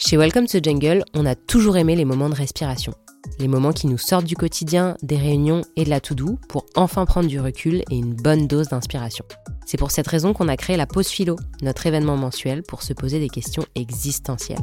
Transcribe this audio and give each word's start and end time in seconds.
Chez 0.00 0.16
Welcome 0.16 0.46
to 0.46 0.58
Jungle, 0.62 1.02
on 1.12 1.26
a 1.26 1.34
toujours 1.34 1.76
aimé 1.76 1.96
les 1.96 2.04
moments 2.04 2.28
de 2.28 2.34
respiration. 2.36 2.94
Les 3.40 3.48
moments 3.48 3.72
qui 3.72 3.88
nous 3.88 3.98
sortent 3.98 4.26
du 4.26 4.36
quotidien, 4.36 4.96
des 5.02 5.16
réunions 5.16 5.62
et 5.74 5.82
de 5.82 5.90
la 5.90 5.98
to-do 5.98 6.38
pour 6.48 6.66
enfin 6.76 7.04
prendre 7.04 7.26
du 7.26 7.40
recul 7.40 7.82
et 7.90 7.96
une 7.96 8.14
bonne 8.14 8.46
dose 8.46 8.68
d'inspiration. 8.68 9.24
C'est 9.66 9.76
pour 9.76 9.90
cette 9.90 10.06
raison 10.06 10.34
qu'on 10.34 10.46
a 10.46 10.56
créé 10.56 10.76
la 10.76 10.86
Pause 10.86 11.08
Philo, 11.08 11.34
notre 11.62 11.84
événement 11.88 12.16
mensuel 12.16 12.62
pour 12.62 12.84
se 12.84 12.92
poser 12.92 13.18
des 13.18 13.28
questions 13.28 13.64
existentielles. 13.74 14.62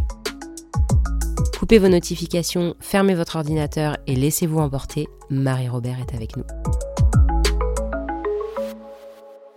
Coupez 1.60 1.80
vos 1.80 1.90
notifications, 1.90 2.74
fermez 2.80 3.14
votre 3.14 3.36
ordinateur 3.36 3.98
et 4.08 4.16
laissez-vous 4.16 4.60
emporter. 4.60 5.06
Marie-Robert 5.30 5.98
est 6.00 6.16
avec 6.16 6.38
nous. 6.38 6.46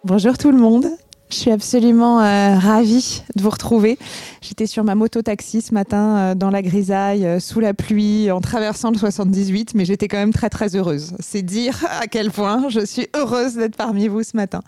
Bonjour 0.02 0.36
tout 0.38 0.50
le 0.50 0.58
monde. 0.58 0.86
Je 1.30 1.36
suis 1.36 1.50
absolument 1.50 2.20
euh, 2.20 2.58
ravie 2.58 3.22
de 3.36 3.42
vous 3.42 3.50
retrouver. 3.50 3.98
J'étais 4.40 4.66
sur 4.66 4.82
ma 4.82 4.94
moto 4.94 5.20
taxi 5.20 5.60
ce 5.60 5.74
matin 5.74 6.16
euh, 6.16 6.34
dans 6.34 6.48
la 6.48 6.62
grisaille, 6.62 7.26
euh, 7.26 7.38
sous 7.38 7.60
la 7.60 7.74
pluie, 7.74 8.30
en 8.30 8.40
traversant 8.40 8.90
le 8.90 8.96
78, 8.96 9.74
mais 9.74 9.84
j'étais 9.84 10.08
quand 10.08 10.16
même 10.16 10.32
très 10.32 10.48
très 10.48 10.74
heureuse. 10.74 11.14
C'est 11.20 11.42
dire 11.42 11.84
à 12.00 12.06
quel 12.06 12.30
point 12.30 12.70
je 12.70 12.84
suis 12.84 13.08
heureuse 13.14 13.56
d'être 13.56 13.76
parmi 13.76 14.08
vous 14.08 14.22
ce 14.22 14.38
matin. 14.38 14.62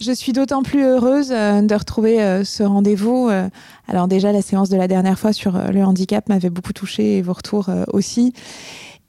Je 0.00 0.12
suis 0.12 0.32
d'autant 0.32 0.62
plus 0.62 0.84
heureuse 0.84 1.28
de 1.28 1.74
retrouver 1.74 2.42
ce 2.44 2.64
rendez-vous. 2.64 3.30
Alors 3.86 4.08
déjà, 4.08 4.32
la 4.32 4.42
séance 4.42 4.68
de 4.68 4.76
la 4.76 4.88
dernière 4.88 5.16
fois 5.16 5.32
sur 5.32 5.52
le 5.52 5.84
handicap 5.84 6.28
m'avait 6.28 6.50
beaucoup 6.50 6.72
touchée 6.72 7.18
et 7.18 7.22
vos 7.22 7.34
retours 7.34 7.70
aussi. 7.92 8.32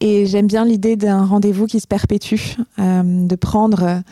Et 0.01 0.27
j'aime 0.27 0.45
bien 0.45 0.65
l'idée 0.65 0.95
d'un 0.95 1.25
rendez-vous 1.25 1.65
qui 1.65 1.79
se 1.79 1.87
perpétue, 1.87 2.57
de 2.77 3.35
prendre 3.35 4.03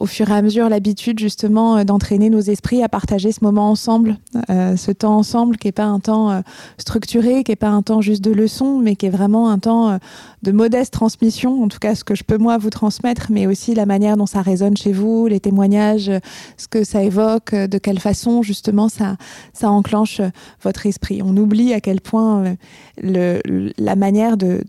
au 0.00 0.06
fur 0.06 0.30
et 0.30 0.32
à 0.32 0.42
mesure 0.42 0.68
l'habitude 0.68 1.18
justement 1.18 1.76
euh, 1.76 1.84
d'entraîner 1.84 2.30
nos 2.30 2.40
esprits 2.40 2.82
à 2.82 2.88
partager 2.88 3.30
ce 3.32 3.44
moment 3.44 3.70
ensemble, 3.70 4.16
euh, 4.48 4.76
ce 4.76 4.90
temps 4.90 5.16
ensemble 5.16 5.58
qui 5.58 5.68
n'est 5.68 5.72
pas 5.72 5.84
un 5.84 6.00
temps 6.00 6.30
euh, 6.30 6.40
structuré, 6.78 7.44
qui 7.44 7.52
n'est 7.52 7.56
pas 7.56 7.68
un 7.68 7.82
temps 7.82 8.00
juste 8.00 8.24
de 8.24 8.32
leçon, 8.32 8.78
mais 8.78 8.96
qui 8.96 9.06
est 9.06 9.10
vraiment 9.10 9.50
un 9.50 9.58
temps 9.58 9.98
de 10.42 10.52
modeste 10.52 10.94
transmission, 10.94 11.62
en 11.62 11.68
tout 11.68 11.78
cas 11.78 11.94
ce 11.94 12.02
que 12.02 12.14
je 12.14 12.24
peux 12.24 12.38
moi 12.38 12.56
vous 12.56 12.70
transmettre, 12.70 13.26
mais 13.30 13.46
aussi 13.46 13.74
la 13.74 13.84
manière 13.84 14.16
dont 14.16 14.26
ça 14.26 14.40
résonne 14.40 14.76
chez 14.76 14.92
vous, 14.92 15.26
les 15.26 15.38
témoignages, 15.38 16.10
ce 16.56 16.66
que 16.66 16.82
ça 16.82 17.02
évoque, 17.02 17.54
de 17.54 17.78
quelle 17.78 18.00
façon 18.00 18.42
justement 18.42 18.88
ça, 18.88 19.16
ça 19.52 19.70
enclenche 19.70 20.22
votre 20.62 20.86
esprit. 20.86 21.20
On 21.22 21.36
oublie 21.36 21.74
à 21.74 21.80
quel 21.80 22.00
point 22.00 22.56
la 23.02 23.96
manière 23.96 24.38
de... 24.38 24.62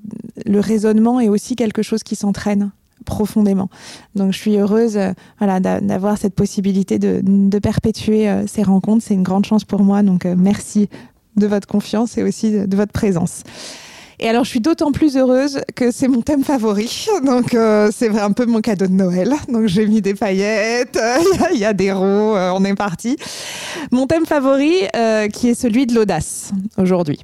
le 0.46 0.59
raisonnement 0.59 1.22
est 1.22 1.30
aussi 1.30 1.56
quelque 1.56 1.84
chose 1.84 2.04
qui 2.04 2.18
s'entraîne 2.18 2.72
profondément. 3.06 3.70
Donc 4.16 4.34
je 4.34 4.38
suis 4.38 4.58
heureuse 4.58 4.98
euh, 4.98 5.12
voilà, 5.40 5.60
d'avoir 5.60 6.18
cette 6.18 6.36
possibilité 6.36 7.00
de, 7.00 7.60
perpétuer 7.60 8.30
euh, 8.30 8.48
ces 8.48 8.64
rencontres. 8.64 9.04
C'est 9.08 9.14
une 9.14 9.24
grande 9.24 9.46
chance 9.46 9.64
pour 9.64 9.84
moi. 9.84 10.04
Donc 10.04 10.26
euh, 10.26 10.36
merci 10.38 10.90
de 11.36 11.48
votre 11.48 11.68
confiance 11.68 12.18
et 12.18 12.24
aussi 12.24 12.52
de, 12.52 12.76
votre 12.76 12.92
présence. 12.92 13.44
Et 14.24 14.30
alors, 14.30 14.44
je 14.44 14.52
suis 14.52 14.60
d'autant 14.60 14.92
plus 14.92 15.18
heureuse 15.18 15.62
que 15.76 15.90
c'est 15.90 16.08
mon 16.08 16.22
thème 16.22 16.44
favori. 16.44 17.08
Donc, 17.26 17.58
c'est 17.92 18.10
un 18.20 18.32
peu 18.34 18.46
mon 18.46 18.62
cadeau 18.62 18.86
de 18.86 18.92
Noël. 18.92 19.34
Donc, 19.50 19.66
j'ai 19.66 19.88
mis 19.88 20.00
des 20.00 20.14
paillettes, 20.14 21.00
il 21.54 21.58
y, 21.58 21.66
a 21.66 21.74
des 21.74 21.92
roues, 21.92 22.36
on 22.36 22.64
est 22.64 22.76
parti. 22.76 23.16
Mon 23.92 24.06
thème 24.06 24.28
favori, 24.28 24.84
qui 25.34 25.50
est 25.50 25.56
celui 25.56 25.88
de 25.88 25.96
l'audace 25.96 26.52
aujourd'hui. 26.78 27.20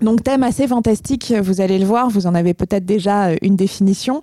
Donc, 0.00 0.22
thème 0.22 0.42
assez 0.42 0.66
fantastique, 0.66 1.32
vous 1.42 1.60
allez 1.60 1.78
le 1.78 1.84
voir, 1.84 2.08
vous 2.08 2.26
en 2.26 2.34
avez 2.34 2.54
peut-être 2.54 2.84
déjà 2.84 3.30
une 3.42 3.56
définition. 3.56 4.20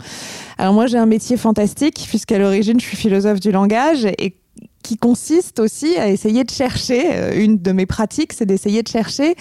Alors, 0.58 0.73
moi, 0.73 0.88
j'ai 0.88 0.97
un 0.97 1.05
métier 1.05 1.38
fantastique, 1.38 2.05
puisqu'à 2.08 2.39
l'origine, 2.39 2.80
je 2.80 2.86
suis 2.86 2.97
philosophe 2.97 3.39
du 3.39 3.52
langage 3.52 4.05
et 4.05 4.38
qui 4.83 4.97
consiste 4.97 5.59
aussi 5.59 5.97
à 5.97 6.09
essayer 6.09 6.44
de 6.44 6.50
chercher, 6.50 7.35
une 7.35 7.58
de 7.58 7.72
mes 7.72 7.85
pratiques, 7.85 8.33
c'est 8.33 8.45
d'essayer 8.45 8.83
de 8.83 8.88
chercher 8.88 9.35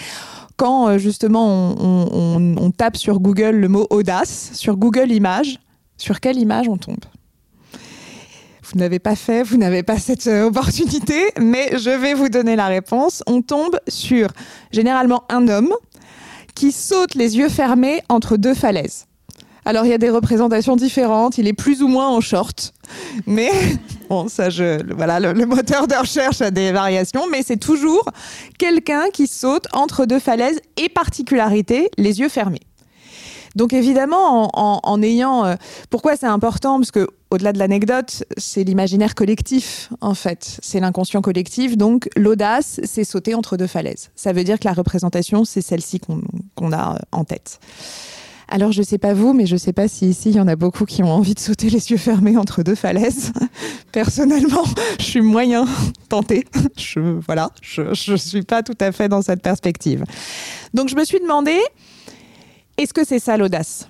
quand 0.56 0.88
euh, 0.88 0.98
justement 0.98 1.74
on, 1.78 2.70
tape 2.76 2.96
sur 2.96 3.20
Google 3.20 3.56
le 3.56 3.68
mot 3.68 3.86
audace, 3.90 4.50
sur 4.54 4.76
Google 4.76 5.12
Images, 5.12 5.58
sur 5.96 6.20
quelle 6.20 6.38
image 6.38 6.68
on 6.68 6.76
tombe 6.76 7.04
vous 8.72 8.80
n'avez 8.80 8.98
pas 8.98 9.14
fait, 9.14 9.44
vous 9.44 9.58
n'avez 9.58 9.84
pas 9.84 9.96
cette 9.96 10.26
euh, 10.26 10.48
opportunité, 10.48 11.30
mais 11.40 11.78
je 11.78 11.88
vais 11.88 12.14
vous 12.14 12.28
donner 12.28 12.56
la 12.56 12.66
réponse. 12.66 13.22
On 13.28 13.40
tombe 13.40 13.78
sur 13.86 14.26
généralement 14.72 15.22
un 15.28 15.46
homme 15.46 15.72
qui 16.56 16.72
saute 16.72 17.14
les 17.14 17.36
yeux 17.36 17.48
fermés 17.48 18.02
entre 18.08 18.36
deux 18.36 18.54
falaises. 18.54 19.06
Alors 19.64 19.84
il 19.84 19.90
y 19.90 19.94
a 19.94 19.98
des 19.98 20.10
représentations 20.10 20.76
différentes, 20.76 21.38
il 21.38 21.48
est 21.48 21.52
plus 21.52 21.82
ou 21.82 21.88
moins 21.88 22.08
en 22.08 22.20
short, 22.20 22.72
mais 23.26 23.50
bon, 24.08 24.28
ça, 24.28 24.48
je, 24.48 24.80
voilà, 24.94 25.18
le, 25.18 25.44
moteur 25.44 25.88
de 25.88 25.94
recherche 25.94 26.40
a 26.40 26.52
des 26.52 26.70
variations, 26.70 27.24
mais 27.30 27.42
c'est 27.42 27.56
toujours 27.56 28.08
quelqu'un 28.58 29.10
qui 29.12 29.26
saute 29.26 29.66
entre 29.72 30.06
deux 30.06 30.20
falaises 30.20 30.60
et 30.76 30.88
particularité, 30.88 31.90
les 31.98 32.20
yeux 32.20 32.28
fermés. 32.28 32.62
Donc 33.56 33.72
évidemment, 33.72 34.50
en, 34.54 35.02
ayant, 35.02 35.44
euh, 35.44 35.54
pourquoi 35.90 36.16
c'est 36.16 36.26
important? 36.26 36.78
Parce 36.78 36.90
que 36.90 37.08
au-delà 37.30 37.52
de 37.52 37.58
l'anecdote, 37.58 38.22
c'est 38.36 38.62
l'imaginaire 38.62 39.14
collectif 39.14 39.90
en 40.00 40.14
fait, 40.14 40.58
c'est 40.62 40.78
l'inconscient 40.78 41.22
collectif. 41.22 41.76
Donc 41.76 42.08
l'audace, 42.16 42.80
c'est 42.84 43.02
sauter 43.02 43.34
entre 43.34 43.56
deux 43.56 43.66
falaises. 43.66 44.10
Ça 44.14 44.32
veut 44.32 44.44
dire 44.44 44.60
que 44.60 44.68
la 44.68 44.74
représentation, 44.74 45.44
c'est 45.44 45.62
celle-ci 45.62 46.00
qu'on 46.54 46.72
a 46.72 46.98
en 47.12 47.24
tête. 47.24 47.58
Alors, 48.48 48.70
je 48.70 48.82
sais 48.82 48.98
pas 48.98 49.12
vous, 49.12 49.32
mais 49.32 49.44
je 49.44 49.56
sais 49.56 49.72
pas 49.72 49.88
si 49.88 50.08
ici, 50.08 50.30
il 50.30 50.36
y 50.36 50.40
en 50.40 50.46
a 50.46 50.54
beaucoup 50.54 50.84
qui 50.84 51.02
ont 51.02 51.10
envie 51.10 51.34
de 51.34 51.40
sauter 51.40 51.68
les 51.68 51.90
yeux 51.90 51.96
fermés 51.96 52.36
entre 52.36 52.62
deux 52.62 52.76
falaises. 52.76 53.32
Personnellement, 53.92 54.62
je 55.00 55.04
suis 55.04 55.20
moyen 55.20 55.66
tentée. 56.08 56.46
Je, 56.76 57.00
voilà, 57.00 57.50
je, 57.60 57.94
je 57.94 58.14
suis 58.14 58.42
pas 58.42 58.62
tout 58.62 58.76
à 58.80 58.92
fait 58.92 59.08
dans 59.08 59.22
cette 59.22 59.42
perspective. 59.42 60.04
Donc, 60.74 60.88
je 60.88 60.94
me 60.94 61.04
suis 61.04 61.18
demandé, 61.18 61.58
est-ce 62.78 62.92
que 62.92 63.04
c'est 63.04 63.18
ça 63.18 63.36
l'audace? 63.36 63.88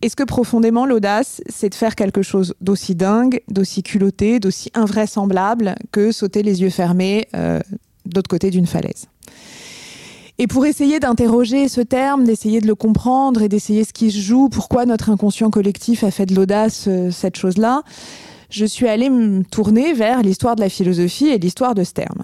Est-ce 0.00 0.14
que 0.14 0.22
profondément 0.22 0.86
l'audace, 0.86 1.40
c'est 1.48 1.70
de 1.70 1.74
faire 1.74 1.96
quelque 1.96 2.22
chose 2.22 2.54
d'aussi 2.60 2.94
dingue, 2.94 3.40
d'aussi 3.48 3.82
culotté, 3.82 4.38
d'aussi 4.38 4.70
invraisemblable 4.74 5.74
que 5.90 6.12
sauter 6.12 6.42
les 6.42 6.62
yeux 6.62 6.70
fermés 6.70 7.26
euh, 7.34 7.58
d'autre 8.06 8.28
côté 8.28 8.50
d'une 8.50 8.66
falaise? 8.66 9.06
Et 10.40 10.46
pour 10.46 10.66
essayer 10.66 11.00
d'interroger 11.00 11.66
ce 11.66 11.80
terme, 11.80 12.22
d'essayer 12.22 12.60
de 12.60 12.68
le 12.68 12.76
comprendre 12.76 13.42
et 13.42 13.48
d'essayer 13.48 13.82
ce 13.82 13.92
qui 13.92 14.12
se 14.12 14.18
joue, 14.18 14.48
pourquoi 14.48 14.86
notre 14.86 15.10
inconscient 15.10 15.50
collectif 15.50 16.04
a 16.04 16.12
fait 16.12 16.26
de 16.26 16.34
l'audace 16.36 16.84
euh, 16.86 17.10
cette 17.10 17.36
chose-là, 17.36 17.82
je 18.50 18.64
suis 18.64 18.86
allée 18.86 19.10
me 19.10 19.42
tourner 19.42 19.94
vers 19.94 20.22
l'histoire 20.22 20.54
de 20.54 20.60
la 20.60 20.68
philosophie 20.68 21.26
et 21.26 21.38
l'histoire 21.38 21.74
de 21.74 21.82
ce 21.82 21.92
terme. 21.92 22.22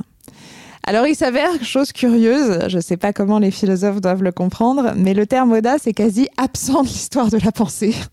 Alors 0.87 1.07
il 1.07 1.17
s'avère, 1.17 1.65
chose 1.65 1.93
curieuse, 1.93 2.69
je 2.69 2.77
ne 2.77 2.83
sais 2.83 2.99
pas 2.99 3.15
comment 3.15 3.39
les 3.39 3.51
philosophes 3.51 4.03
doivent 4.03 4.23
le 4.23 4.33
comprendre, 4.33 4.93
mais 4.95 5.15
le 5.15 5.27
terme 5.27 5.53
audace 5.53 5.87
est 5.87 5.95
quasi 5.95 6.29
absent 6.37 6.83
de 6.83 6.89
l'histoire 6.89 7.31
de 7.31 7.39
la 7.39 7.53
pensée. 7.53 7.95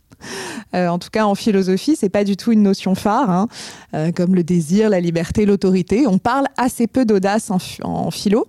Euh, 0.76 0.88
en 0.88 1.00
tout 1.00 1.10
cas, 1.12 1.26
en 1.26 1.34
philosophie, 1.34 1.96
c'est 2.00 2.08
pas 2.10 2.24
du 2.24 2.38
tout 2.38 2.52
une 2.52 2.62
notion 2.62 2.94
phare, 2.94 3.32
hein, 3.32 3.48
euh, 3.96 4.12
comme 4.12 4.36
le 4.36 4.44
désir, 4.44 4.88
la 4.88 5.00
liberté, 5.00 5.48
l'autorité. 5.48 6.06
On 6.06 6.20
parle 6.20 6.46
assez 6.58 6.86
peu 6.86 7.06
d'audace 7.06 7.50
en, 7.50 7.58
en, 7.82 8.12
philo. 8.12 8.48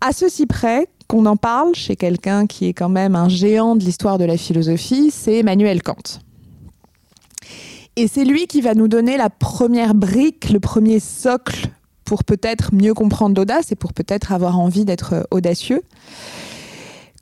À 0.00 0.12
ceci 0.12 0.46
près 0.46 0.86
qu'on 1.08 1.26
en 1.26 1.36
parle 1.36 1.74
chez 1.74 1.96
quelqu'un 1.96 2.46
qui 2.46 2.66
est 2.66 2.72
quand 2.72 2.88
même 2.88 3.16
un 3.16 3.28
géant 3.28 3.74
de 3.74 3.82
l'histoire 3.82 4.16
de 4.16 4.24
la 4.24 4.36
philosophie, 4.36 5.10
c'est 5.10 5.38
Emmanuel 5.38 5.82
Kant. 5.82 6.20
Et 7.96 8.06
c'est 8.06 8.24
lui 8.24 8.46
qui 8.46 8.60
va 8.60 8.74
nous 8.74 8.88
donner 8.88 9.16
la 9.16 9.30
première 9.30 9.94
brique, 9.94 10.50
le 10.50 10.60
premier 10.60 11.00
socle 11.00 11.68
pour 12.04 12.24
peut-être 12.24 12.74
mieux 12.74 12.94
comprendre 12.94 13.36
l'audace 13.36 13.72
et 13.72 13.76
pour 13.76 13.92
peut-être 13.92 14.32
avoir 14.32 14.58
envie 14.58 14.84
d'être 14.84 15.26
audacieux. 15.30 15.82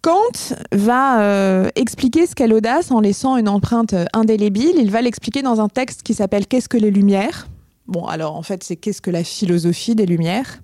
Kant 0.02 0.56
va 0.72 1.22
euh, 1.22 1.68
expliquer 1.76 2.26
ce 2.26 2.34
qu'est 2.34 2.48
l'audace 2.48 2.90
en 2.90 3.00
laissant 3.00 3.36
une 3.36 3.48
empreinte 3.48 3.94
indélébile. 4.12 4.74
Il 4.76 4.90
va 4.90 5.00
l'expliquer 5.00 5.42
dans 5.42 5.60
un 5.60 5.68
texte 5.68 6.02
qui 6.02 6.12
s'appelle 6.12 6.48
Qu'est-ce 6.48 6.68
que 6.68 6.76
les 6.76 6.90
Lumières? 6.90 7.46
Bon, 7.86 8.06
alors 8.06 8.34
en 8.34 8.42
fait, 8.42 8.64
c'est 8.64 8.74
Qu'est-ce 8.74 9.00
que 9.00 9.12
la 9.12 9.22
philosophie 9.22 9.94
des 9.94 10.06
Lumières? 10.06 10.60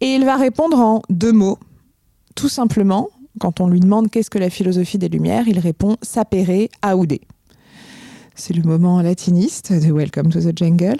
Et 0.00 0.14
il 0.14 0.24
va 0.24 0.36
répondre 0.36 0.78
en 0.78 1.02
deux 1.10 1.32
mots. 1.32 1.58
Tout 2.36 2.48
simplement, 2.48 3.08
quand 3.40 3.60
on 3.60 3.66
lui 3.66 3.80
demande 3.80 4.10
qu'est-ce 4.10 4.30
que 4.30 4.38
la 4.38 4.50
philosophie 4.50 4.98
des 4.98 5.08
Lumières, 5.08 5.48
il 5.48 5.58
répond 5.58 5.96
sapere 6.02 6.68
aude 6.84 7.18
c'est 8.34 8.54
le 8.54 8.62
moment 8.62 9.00
latiniste 9.00 9.72
de 9.72 9.92
Welcome 9.92 10.30
to 10.30 10.40
the 10.40 10.56
Jungle. 10.56 10.96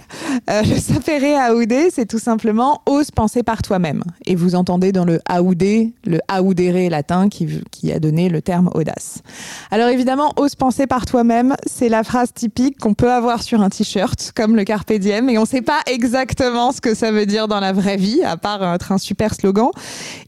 Euh, 0.51 0.63
le 0.63 0.79
sapere 0.79 1.53
aude, 1.53 1.75
c'est 1.91 2.07
tout 2.07 2.19
simplement 2.19 2.83
ose 2.87 3.11
penser 3.11 3.43
par 3.43 3.63
toi-même. 3.63 4.05
Et 4.25 4.37
vous 4.37 4.55
entendez 4.55 4.93
dans 4.93 5.05
le 5.05 5.21
aude, 5.29 5.65
le 6.05 6.21
audere 6.33 6.91
latin 6.91 7.29
qui, 7.29 7.61
qui 7.71 7.93
a 7.93 7.99
donné 7.99 8.29
le 8.29 8.41
terme 8.41 8.71
audace. 8.75 9.23
Alors 9.71 9.89
évidemment, 9.89 10.33
ose 10.37 10.55
penser 10.55 10.87
par 10.87 11.07
toi-même, 11.07 11.55
c'est 11.67 11.89
la 11.89 12.05
phrase 12.05 12.33
typique 12.33 12.79
qu'on 12.79 12.95
peut 12.95 13.11
avoir 13.11 13.43
sur 13.43 13.61
un 13.63 13.69
t-shirt, 13.69 14.33
comme 14.35 14.55
le 14.55 14.65
Carpe 14.65 14.93
Diem, 14.93 15.29
et 15.29 15.39
on 15.39 15.43
ne 15.43 15.47
sait 15.47 15.63
pas 15.63 15.81
exactement 15.91 16.71
ce 16.71 16.81
que 16.81 16.95
ça 16.95 17.11
veut 17.11 17.27
dire 17.27 17.49
dans 17.49 17.61
la 17.61 17.73
vraie 17.73 17.97
vie, 17.97 18.23
à 18.23 18.37
part 18.37 18.63
être 18.75 18.93
un 18.93 18.99
super 18.99 19.35
slogan. 19.35 19.71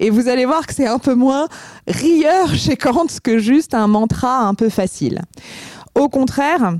Et 0.00 0.10
vous 0.10 0.28
allez 0.28 0.44
voir 0.44 0.66
que 0.66 0.74
c'est 0.74 0.88
un 0.88 0.98
peu 0.98 1.14
moins 1.14 1.46
rieur 1.86 2.54
chez 2.54 2.76
Kant 2.76 3.06
que 3.22 3.38
juste 3.38 3.74
un 3.74 3.86
mantra 3.86 4.40
un 4.40 4.54
peu 4.54 4.68
facile. 4.68 5.22
Au 5.96 6.10
contraire, 6.10 6.74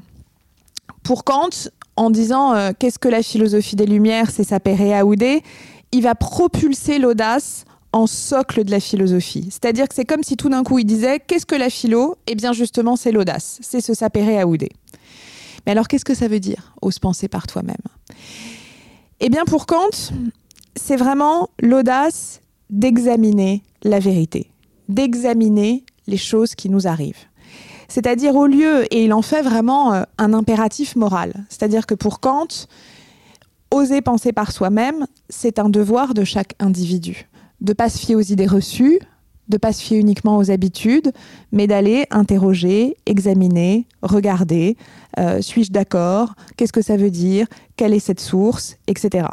pour 1.07 1.23
Kant, 1.23 1.51
en 1.95 2.11
disant 2.11 2.53
euh, 2.55 2.73
qu'est-ce 2.77 2.99
que 2.99 3.09
la 3.09 3.23
philosophie 3.23 3.77
des 3.77 3.87
Lumières, 3.87 4.29
c'est 4.33 4.43
sa 4.43 4.59
Aoudé, 4.99 5.43
il 5.93 6.03
va 6.03 6.17
propulser 6.17 6.99
l'audace 6.99 7.65
en 7.93 8.09
socle 8.09 8.65
de 8.65 8.73
la 8.73 8.81
philosophie. 8.81 9.47
C'est-à-dire 9.51 9.89
que 9.89 9.95
c'est 9.95 10.05
comme 10.05 10.25
si 10.25 10.37
tout 10.37 10.49
d'un 10.49 10.65
coup 10.65 10.81
il 10.81 10.85
disait 10.85 11.21
Qu'est-ce 11.21 11.47
que 11.47 11.55
la 11.55 11.71
philo? 11.71 12.17
Eh 12.27 12.35
bien 12.35 12.53
justement, 12.53 12.97
c'est 12.97 13.13
l'audace, 13.13 13.59
c'est 13.63 13.81
se 13.81 13.95
sapérer 13.95 14.41
à 14.41 14.49
ouder. 14.49 14.71
Mais 15.65 15.73
alors 15.73 15.87
qu'est-ce 15.87 16.05
que 16.05 16.15
ça 16.15 16.27
veut 16.27 16.41
dire, 16.41 16.75
ose 16.83 16.99
penser 16.99 17.29
par 17.29 17.47
toi-même 17.47 17.77
Eh 19.21 19.29
bien 19.29 19.45
pour 19.45 19.67
Kant, 19.67 20.13
c'est 20.75 20.97
vraiment 20.97 21.51
l'audace 21.61 22.41
d'examiner 22.69 23.63
la 23.85 24.01
vérité, 24.01 24.51
d'examiner 24.89 25.85
les 26.09 26.17
choses 26.17 26.57
qui 26.57 26.69
nous 26.69 26.89
arrivent. 26.89 27.27
C'est-à-dire 27.89 28.35
au 28.35 28.47
lieu, 28.47 28.93
et 28.93 29.05
il 29.05 29.13
en 29.13 29.23
fait 29.23 29.43
vraiment 29.43 29.93
euh, 29.93 30.03
un 30.19 30.33
impératif 30.33 30.97
moral, 30.97 31.33
c'est-à-dire 31.49 31.87
que 31.87 31.95
pour 31.95 32.21
Kant, 32.21 32.49
oser 33.71 34.01
penser 34.01 34.33
par 34.33 34.53
soi-même, 34.53 35.07
c'est 35.29 35.59
un 35.59 35.69
devoir 35.69 36.15
de 36.15 36.25
chaque 36.25 36.55
individu. 36.59 37.29
De 37.61 37.71
ne 37.71 37.75
pas 37.75 37.89
se 37.89 37.99
fier 37.99 38.15
aux 38.15 38.21
idées 38.21 38.47
reçues, 38.47 38.99
de 39.49 39.55
ne 39.55 39.59
pas 39.59 39.73
se 39.73 39.83
fier 39.83 39.99
uniquement 39.99 40.37
aux 40.37 40.51
habitudes, 40.51 41.13
mais 41.53 41.67
d'aller 41.67 42.07
interroger, 42.11 42.97
examiner, 43.07 43.87
regarder, 44.03 44.77
euh, 45.19 45.41
suis-je 45.41 45.71
d'accord, 45.71 46.35
qu'est-ce 46.57 46.73
que 46.73 46.83
ça 46.83 46.97
veut 46.97 47.11
dire, 47.11 47.47
quelle 47.77 47.95
est 47.95 48.01
cette 48.01 48.21
source, 48.21 48.77
etc. 48.87 49.29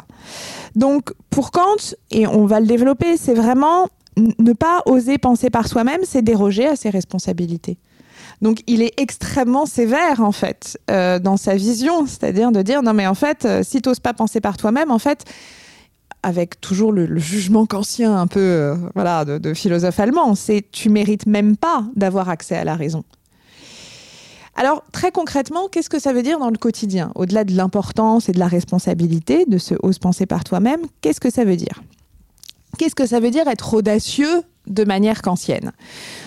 Donc 0.76 1.12
pour 1.30 1.50
Kant, 1.50 1.94
et 2.10 2.26
on 2.26 2.46
va 2.46 2.60
le 2.60 2.66
développer, 2.66 3.16
c'est 3.16 3.34
vraiment 3.34 3.88
ne 4.16 4.52
pas 4.52 4.82
oser 4.86 5.18
penser 5.18 5.50
par 5.50 5.66
soi-même, 5.66 6.00
c'est 6.04 6.22
déroger 6.22 6.66
à 6.66 6.76
ses 6.76 6.90
responsabilités. 6.90 7.78
Donc 8.44 8.62
il 8.66 8.82
est 8.82 8.92
extrêmement 8.98 9.64
sévère 9.64 10.20
en 10.20 10.30
fait 10.30 10.78
euh, 10.90 11.18
dans 11.18 11.38
sa 11.38 11.56
vision, 11.56 12.06
c'est-à-dire 12.06 12.52
de 12.52 12.60
dire 12.60 12.82
non 12.82 12.92
mais 12.92 13.06
en 13.06 13.14
fait 13.14 13.46
euh, 13.46 13.62
si 13.64 13.80
tu 13.80 13.88
n'oses 13.88 14.00
pas 14.00 14.12
penser 14.12 14.42
par 14.42 14.58
toi-même, 14.58 14.90
en 14.90 14.98
fait 14.98 15.24
avec 16.22 16.60
toujours 16.60 16.92
le, 16.92 17.18
jugement 17.18 17.64
kantien 17.64 18.14
un 18.14 18.26
peu 18.26 18.40
euh, 18.40 18.76
voilà 18.94 19.24
de, 19.24 19.38
de, 19.38 19.54
philosophe 19.54 19.98
allemand, 19.98 20.34
c'est 20.34 20.62
tu 20.70 20.90
mérites 20.90 21.24
même 21.24 21.56
pas 21.56 21.86
d'avoir 21.96 22.28
accès 22.28 22.54
à 22.54 22.64
la 22.64 22.76
raison. 22.76 23.02
Alors 24.56 24.84
très 24.92 25.10
concrètement, 25.10 25.68
qu'est-ce 25.68 25.88
que 25.88 25.98
ça 25.98 26.12
veut 26.12 26.22
dire 26.22 26.38
dans 26.38 26.50
le 26.50 26.58
quotidien? 26.58 27.12
Au-delà 27.14 27.44
de 27.44 27.54
l'importance 27.54 28.28
et 28.28 28.32
de 28.32 28.38
la 28.38 28.46
responsabilité 28.46 29.46
de 29.46 29.56
ce 29.56 29.74
ose 29.82 29.98
penser 29.98 30.26
par 30.26 30.44
toi-même, 30.44 30.82
qu'est-ce 31.00 31.20
que 31.20 31.30
ça 31.30 31.46
veut 31.46 31.56
dire? 31.56 31.82
Qu'est-ce 32.76 32.94
que 32.94 33.06
ça 33.06 33.20
veut 33.20 33.30
dire 33.30 33.48
être 33.48 33.72
audacieux 33.72 34.42
de 34.66 34.84
manière 34.84 35.22
kantienne 35.22 35.72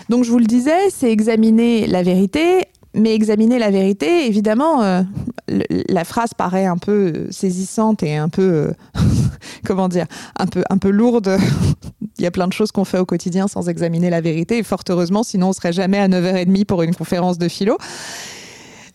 Donc 0.10 0.24
je 0.24 0.32
vous 0.32 0.40
le 0.40 0.46
disais, 0.46 0.90
c'est 0.90 1.12
examiner 1.12 1.88
la 1.88 2.04
vérité, 2.04 2.66
mais 2.94 3.14
examiner 3.14 3.60
la 3.60 3.70
vérité, 3.70 4.28
évidemment, 4.28 4.84
euh, 4.84 5.04
la 5.48 6.04
phrase 6.04 6.34
paraît 6.34 6.66
un 6.66 6.78
peu 6.78 7.28
saisissante 7.30 8.04
et 8.04 8.16
un 8.16 8.30
peu, 8.30 8.42
euh, 8.42 8.72
comment 9.66 9.88
dire, 9.88 10.08
un 10.40 10.48
peu, 10.48 10.64
un 10.70 10.78
peu 10.78 10.90
lourde. 10.90 11.38
Il 12.20 12.24
y 12.24 12.28
a 12.28 12.32
plein 12.32 12.48
de 12.48 12.54
choses 12.54 12.72
qu'on 12.72 12.86
fait 12.86 12.98
au 12.98 13.06
quotidien 13.06 13.48
sans 13.48 13.70
examiner 13.70 14.10
la 14.10 14.22
vérité, 14.22 14.58
et 14.58 14.64
fort 14.64 14.84
heureusement, 14.90 15.24
sinon 15.24 15.50
on 15.50 15.54
serait 15.54 15.74
jamais 15.74 16.00
à 16.00 16.08
9h30 16.08 16.66
pour 16.66 16.82
une 16.82 16.96
conférence 16.96 17.38
de 17.38 17.48
philo. 17.48 17.78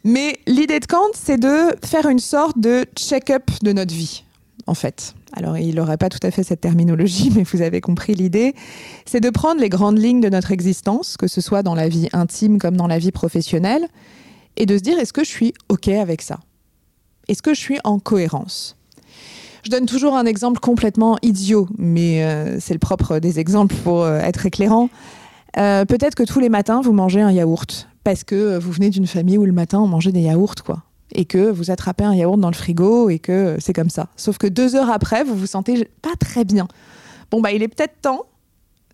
Mais 0.05 0.41
l'idée 0.49 0.81
de 0.81 0.87
Kant, 0.87 1.13
c'est 1.15 1.39
de 1.39 1.77
faire 1.85 2.09
une 2.09 2.19
sorte 2.19 2.59
de 2.59 2.85
check-up 2.97 3.45
de 3.63 3.73
notre 3.73 3.95
vie, 3.95 4.25
en 4.67 4.75
fait 4.75 5.15
alors 5.33 5.57
il 5.59 5.75
n'aurait 5.75 5.97
pas 5.97 6.09
tout 6.09 6.19
à 6.23 6.31
fait 6.31 6.43
cette 6.43 6.61
terminologie, 6.61 7.31
mais 7.35 7.43
vous 7.43 7.63
avez 7.63 7.81
compris 7.81 8.15
l'idée, 8.15 8.55
c'est 9.07 9.21
de 9.21 9.31
prendre 9.31 9.61
les 9.61 9.69
grandes 9.69 9.99
lignes 9.99 10.21
de 10.21 10.29
notre 10.29 10.53
existence, 10.53 11.17
que 11.17 11.27
ce 11.27 11.41
soit 11.41 11.63
dans 11.63 11.75
la 11.75 11.89
vie 11.89 12.09
intime 12.13 12.59
comme 12.59 12.77
dans 12.77 12.87
la 12.87 12.99
vie 12.99 13.13
professionnelle, 13.13 13.89
et 14.57 14.67
de 14.67 14.77
se 14.77 14.83
dire 14.83 14.99
est-ce 14.99 15.13
que 15.13 15.25
je 15.25 15.31
suis 15.31 15.55
OK 15.69 15.89
avec 15.89 16.23
ça? 16.23 16.41
Est-ce 17.29 17.43
que 17.43 17.55
je 17.55 17.61
suis 17.61 17.79
en 17.85 17.99
cohérence? 17.99 18.77
Je 19.65 19.71
donne 19.71 19.87
toujours 19.87 20.17
un 20.17 20.27
exemple 20.27 20.59
complètement 20.59 21.19
idiot, 21.23 21.69
mais 21.79 22.25
euh, 22.25 22.59
c'est 22.59 22.75
le 22.75 22.81
propre 22.81 23.21
des 23.21 23.39
exemples 23.39 23.77
pour 23.85 24.03
euh, 24.03 24.19
être 24.19 24.45
éclairant. 24.45 24.91
Euh, 25.57 25.85
peut-être 25.85 26.17
que 26.17 26.25
tous 26.25 26.41
les 26.41 26.49
matins, 26.49 26.81
vous 26.81 26.93
mangez 26.93 27.21
un 27.21 27.31
yaourt, 27.31 27.89
parce 28.03 28.25
que 28.25 28.59
vous 28.59 28.73
venez 28.73 28.91
d'une 28.91 29.07
famille 29.07 29.39
où 29.39 29.45
le 29.45 29.53
matin, 29.53 29.79
on 29.79 29.87
mangeait 29.87 30.11
des 30.11 30.23
yaourts, 30.23 30.57
quoi 30.65 30.83
et 31.15 31.25
que 31.25 31.51
vous 31.51 31.71
attrapez 31.71 32.05
un 32.05 32.15
yaourt 32.15 32.39
dans 32.39 32.51
le 32.51 32.55
frigo 32.55 33.09
et 33.11 33.19
que 33.19 33.57
c'est 33.61 33.73
comme 33.73 33.91
ça. 33.91 34.09
Sauf 34.17 34.39
que 34.39 34.47
deux 34.47 34.75
heures 34.77 34.91
après, 34.91 35.25
vous 35.25 35.35
vous 35.35 35.47
sentez 35.47 35.89
pas 36.03 36.15
très 36.19 36.45
bien. 36.45 36.69
Bon, 37.31 37.41
bah, 37.41 37.53
il 37.53 37.63
est 37.63 37.69
peut-être 37.69 38.01
temps 38.01 38.27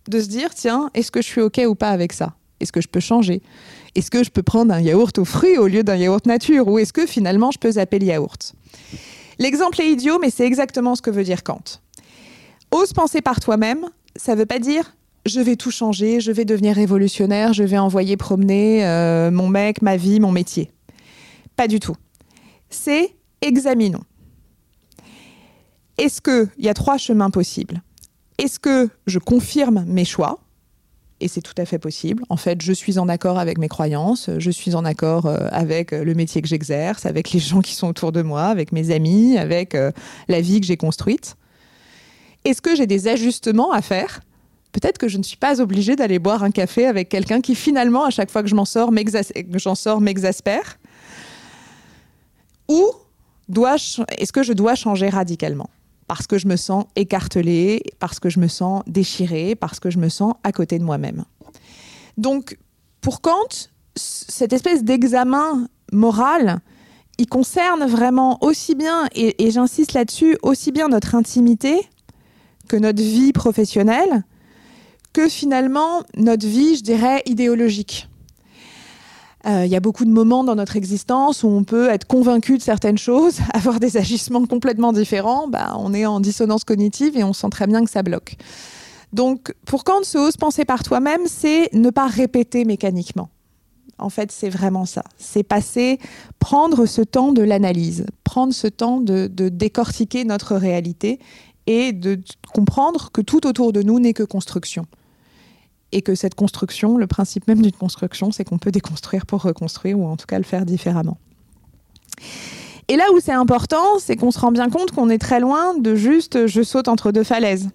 de 0.09 0.21
se 0.21 0.29
dire, 0.29 0.55
tiens, 0.55 0.91
est-ce 0.95 1.11
que 1.11 1.23
je 1.23 1.27
suis 1.27 1.41
OK 1.41 1.61
ou 1.67 1.75
pas 1.75 1.91
avec 1.91 2.13
ça? 2.13 2.35
Est-ce 2.61 2.73
que 2.73 2.81
je 2.81 2.89
peux 2.89 3.01
changer? 3.01 3.43
Est-ce 3.95 4.11
que 4.11 4.25
je 4.25 4.31
peux 4.31 4.43
prendre 4.43 4.73
un 4.73 4.81
yaourt 4.81 5.17
aux 5.19 5.25
fruits 5.25 5.59
au 5.59 5.67
lieu 5.67 5.83
d'un 5.83 5.97
yaourt 5.97 6.25
nature? 6.27 6.67
Ou 6.69 6.79
est-ce 6.79 6.93
que 6.93 7.07
finalement, 7.07 7.51
je 7.51 7.59
peux 7.59 7.73
zapper 7.73 7.99
le 7.99 8.07
yaourt? 8.07 8.55
L'exemple 9.39 9.81
est 9.81 9.91
idiot, 9.91 10.19
mais 10.21 10.31
c'est 10.31 10.45
exactement 10.45 10.97
ce 10.97 11.03
que 11.03 11.11
veut 11.11 11.25
dire 11.25 11.45
Kant. 11.45 11.63
Ose 12.71 12.93
penser 12.93 13.23
par 13.23 13.41
toi-même, 13.41 13.87
ça 14.17 14.35
veut 14.35 14.47
pas 14.47 14.59
dire 14.59 14.95
je 15.27 15.41
vais 15.41 15.57
tout 15.57 15.71
changer, 15.71 16.21
je 16.21 16.33
vais 16.33 16.45
devenir 16.45 16.75
révolutionnaire, 16.75 17.53
je 17.53 17.63
vais 17.63 17.77
envoyer 17.77 18.17
promener 18.17 18.87
euh, 18.87 19.31
mon 19.31 19.49
mec, 19.49 19.83
ma 19.83 19.97
vie, 19.97 20.21
mon 20.21 20.33
métier. 20.33 20.71
Pas 21.55 21.69
du 21.69 21.81
tout 21.81 21.97
c'est 22.71 23.15
examinons. 23.41 24.05
Est-ce 25.97 26.21
qu'il 26.21 26.49
y 26.59 26.69
a 26.69 26.75
trois 26.75 26.97
chemins 26.97 27.31
possibles? 27.31 27.83
Est-ce 28.39 28.61
que 28.61 28.89
je 29.07 29.19
confirme 29.19 29.85
mes 29.87 30.05
choix? 30.05 30.41
Et 31.21 31.27
c'est 31.27 31.41
tout 31.41 31.55
à 31.59 31.65
fait 31.65 31.81
possible. 31.81 32.23
En 32.29 32.37
fait, 32.37 32.63
je 32.63 32.73
suis 32.73 33.01
en 33.01 33.09
accord 33.09 33.41
avec 33.41 33.59
mes 33.59 33.67
croyances, 33.67 34.31
je 34.39 34.51
suis 34.53 34.77
en 34.77 34.85
accord 34.85 35.27
euh, 35.27 35.49
avec 35.51 35.91
le 35.91 36.15
métier 36.15 36.41
que 36.41 36.47
j'exerce, 36.47 37.07
avec 37.07 37.33
les 37.33 37.41
gens 37.41 37.61
qui 37.61 37.75
sont 37.75 37.89
autour 37.89 38.13
de 38.13 38.23
moi, 38.23 38.45
avec 38.45 38.71
mes 38.71 38.93
amis, 38.93 39.37
avec 39.37 39.75
euh, 39.75 39.91
la 40.29 40.41
vie 40.41 40.61
que 40.61 40.67
j'ai 40.67 40.77
construite. 40.77 41.37
Est-ce 42.45 42.63
que 42.63 42.77
j'ai 42.77 42.87
des 42.87 43.09
ajustements 43.09 43.73
à 43.73 43.83
faire? 43.83 44.21
Peut-être 44.71 44.99
que 44.99 45.09
je 45.09 45.19
ne 45.19 45.25
suis 45.25 45.37
pas 45.37 45.61
obligée 45.61 45.97
d'aller 45.97 46.21
boire 46.21 46.45
un 46.45 46.53
café 46.53 46.87
avec 46.87 47.09
quelqu'un 47.09 47.41
qui 47.41 47.57
finalement, 47.57 48.05
à 48.05 48.11
chaque 48.11 48.31
fois 48.31 48.43
que 48.43 48.49
je 48.49 48.55
m'en 48.55 48.65
sors, 48.65 48.93
m'exaspère. 48.93 50.79
Ou 52.69 52.93
est-ce 53.57 54.33
que 54.33 54.43
je 54.43 54.53
dois 54.53 54.75
changer 54.75 55.09
radicalement? 55.09 55.71
Parce 56.07 56.27
que 56.27 56.39
je 56.39 56.47
me 56.47 56.57
sens 56.57 56.85
écartelée, 56.97 57.83
parce 57.99 58.21
que 58.21 58.31
je 58.31 58.41
me 58.41 58.49
sens 58.49 58.83
déchirée, 58.87 59.55
parce 59.55 59.81
que 59.81 59.91
je 59.91 59.99
me 59.99 60.09
sens 60.09 60.35
à 60.43 60.53
côté 60.53 60.79
de 60.79 60.85
moi-même. 60.85 61.25
Donc, 62.17 62.59
pour 63.01 63.21
Kant, 63.21 63.49
cette 63.95 64.53
espèce 64.53 64.85
d'examen 64.85 65.69
moral, 65.93 66.61
il 67.19 67.27
concerne 67.27 67.85
vraiment 67.87 68.39
aussi 68.43 68.75
bien, 68.75 69.07
et, 69.15 69.45
et 69.45 69.51
j'insiste 69.51 69.93
là-dessus, 69.93 70.39
aussi 70.43 70.73
bien 70.73 70.89
notre 70.89 71.15
intimité 71.15 71.81
que 72.69 72.77
notre 72.77 73.03
vie 73.03 73.33
professionnelle, 73.33 74.25
que 75.13 75.29
finalement 75.29 76.03
notre 76.17 76.47
vie, 76.47 76.77
je 76.77 76.83
dirais, 76.83 77.23
idéologique. 77.27 78.09
Euh, 79.47 79.65
il 79.65 79.71
y 79.71 79.77
a 79.77 79.81
beaucoup 79.81 80.05
de 80.05 80.11
moments 80.11 80.43
dans 80.43 80.57
notre 80.57 80.77
existence 80.77 81.45
où 81.45 81.49
on 81.49 81.63
peut 81.63 81.89
être 81.89 82.07
convaincu 82.07 82.59
de 82.59 82.63
certaines 82.63 82.99
choses, 82.99 83.39
avoir 83.55 83.81
des 83.81 83.97
agissements 83.97 84.47
complètement 84.47 84.93
différents. 84.93 85.49
Bah, 85.49 85.75
on 85.79 85.95
est 85.95 86.07
en 86.07 86.21
dissonance 86.21 86.65
cognitive 86.65 87.17
et 87.17 87.25
on 87.25 87.33
sent 87.33 87.49
très 87.51 87.67
bien 87.67 87.85
que 87.85 87.91
ça 87.91 88.03
bloque. 88.03 88.37
Donc, 89.13 89.55
pour 89.65 89.85
Kant, 89.85 90.03
se 90.03 90.19
ose 90.19 90.37
penser 90.37 90.65
par 90.65 90.83
toi-même, 90.83 91.23
c'est 91.27 91.73
ne 91.73 91.91
pas 91.91 92.09
répéter 92.09 92.65
mécaniquement. 92.65 93.31
En 93.97 94.11
fait, 94.11 94.31
c'est 94.31 94.51
vraiment 94.51 94.85
ça. 94.85 95.03
C'est 95.17 95.43
passer, 95.43 95.99
prendre 96.39 96.87
ce 96.87 97.01
temps 97.01 97.33
de 97.33 97.43
l'analyse, 97.43 98.07
prendre 98.23 98.53
ce 98.53 98.67
temps 98.69 99.01
de 99.01 99.29
décortiquer 99.49 100.25
notre 100.25 100.57
réalité 100.57 101.19
et 101.67 101.93
de 101.93 102.21
comprendre 102.55 103.11
que 103.13 103.21
tout 103.21 103.47
autour 103.47 103.73
de 103.73 103.83
nous 103.83 103.99
n'est 103.99 104.15
que 104.15 104.23
construction 104.23 104.87
et 105.93 106.03
que 106.03 106.15
cette 106.15 106.35
construction, 106.35 106.97
le 106.97 107.07
principe 107.07 107.49
même 107.49 107.63
d'une 107.63 107.73
construction, 107.73 108.31
c'est 108.31 108.45
qu'on 108.45 108.59
peut 108.59 108.71
déconstruire 108.71 109.27
pour 109.27 109.43
reconstruire 109.43 109.99
ou 109.99 110.07
en 110.07 110.17
tout 110.17 110.27
cas 110.27 110.39
le 110.39 110.45
faire 110.45 110.67
différemment. 110.67 111.19
Et 112.89 112.97
là 112.97 113.05
où 113.15 113.21
c'est 113.21 113.33
important, 113.33 113.99
c'est 113.99 114.17
qu'on 114.17 114.31
se 114.31 114.39
rend 114.39 114.51
bien 114.51 114.71
compte 114.71 114.93
qu'on 114.93 115.11
est 115.11 115.19
très 115.19 115.41
loin 115.41 115.77
de 115.79 115.95
juste 115.95 116.47
je 116.47 116.63
saute 116.63 116.89
entre 116.89 117.13
deux 117.13 117.23
falaises. 117.23 117.69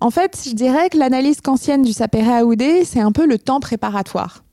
En 0.00 0.10
fait, 0.10 0.42
je 0.48 0.54
dirais 0.54 0.88
que 0.88 0.96
l'analyse 0.96 1.42
kantienne 1.42 1.82
du 1.82 1.92
sapere 1.92 2.46
aude, 2.46 2.62
c'est 2.84 3.00
un 3.00 3.12
peu 3.12 3.26
le 3.26 3.38
temps 3.38 3.60
préparatoire. 3.60 4.44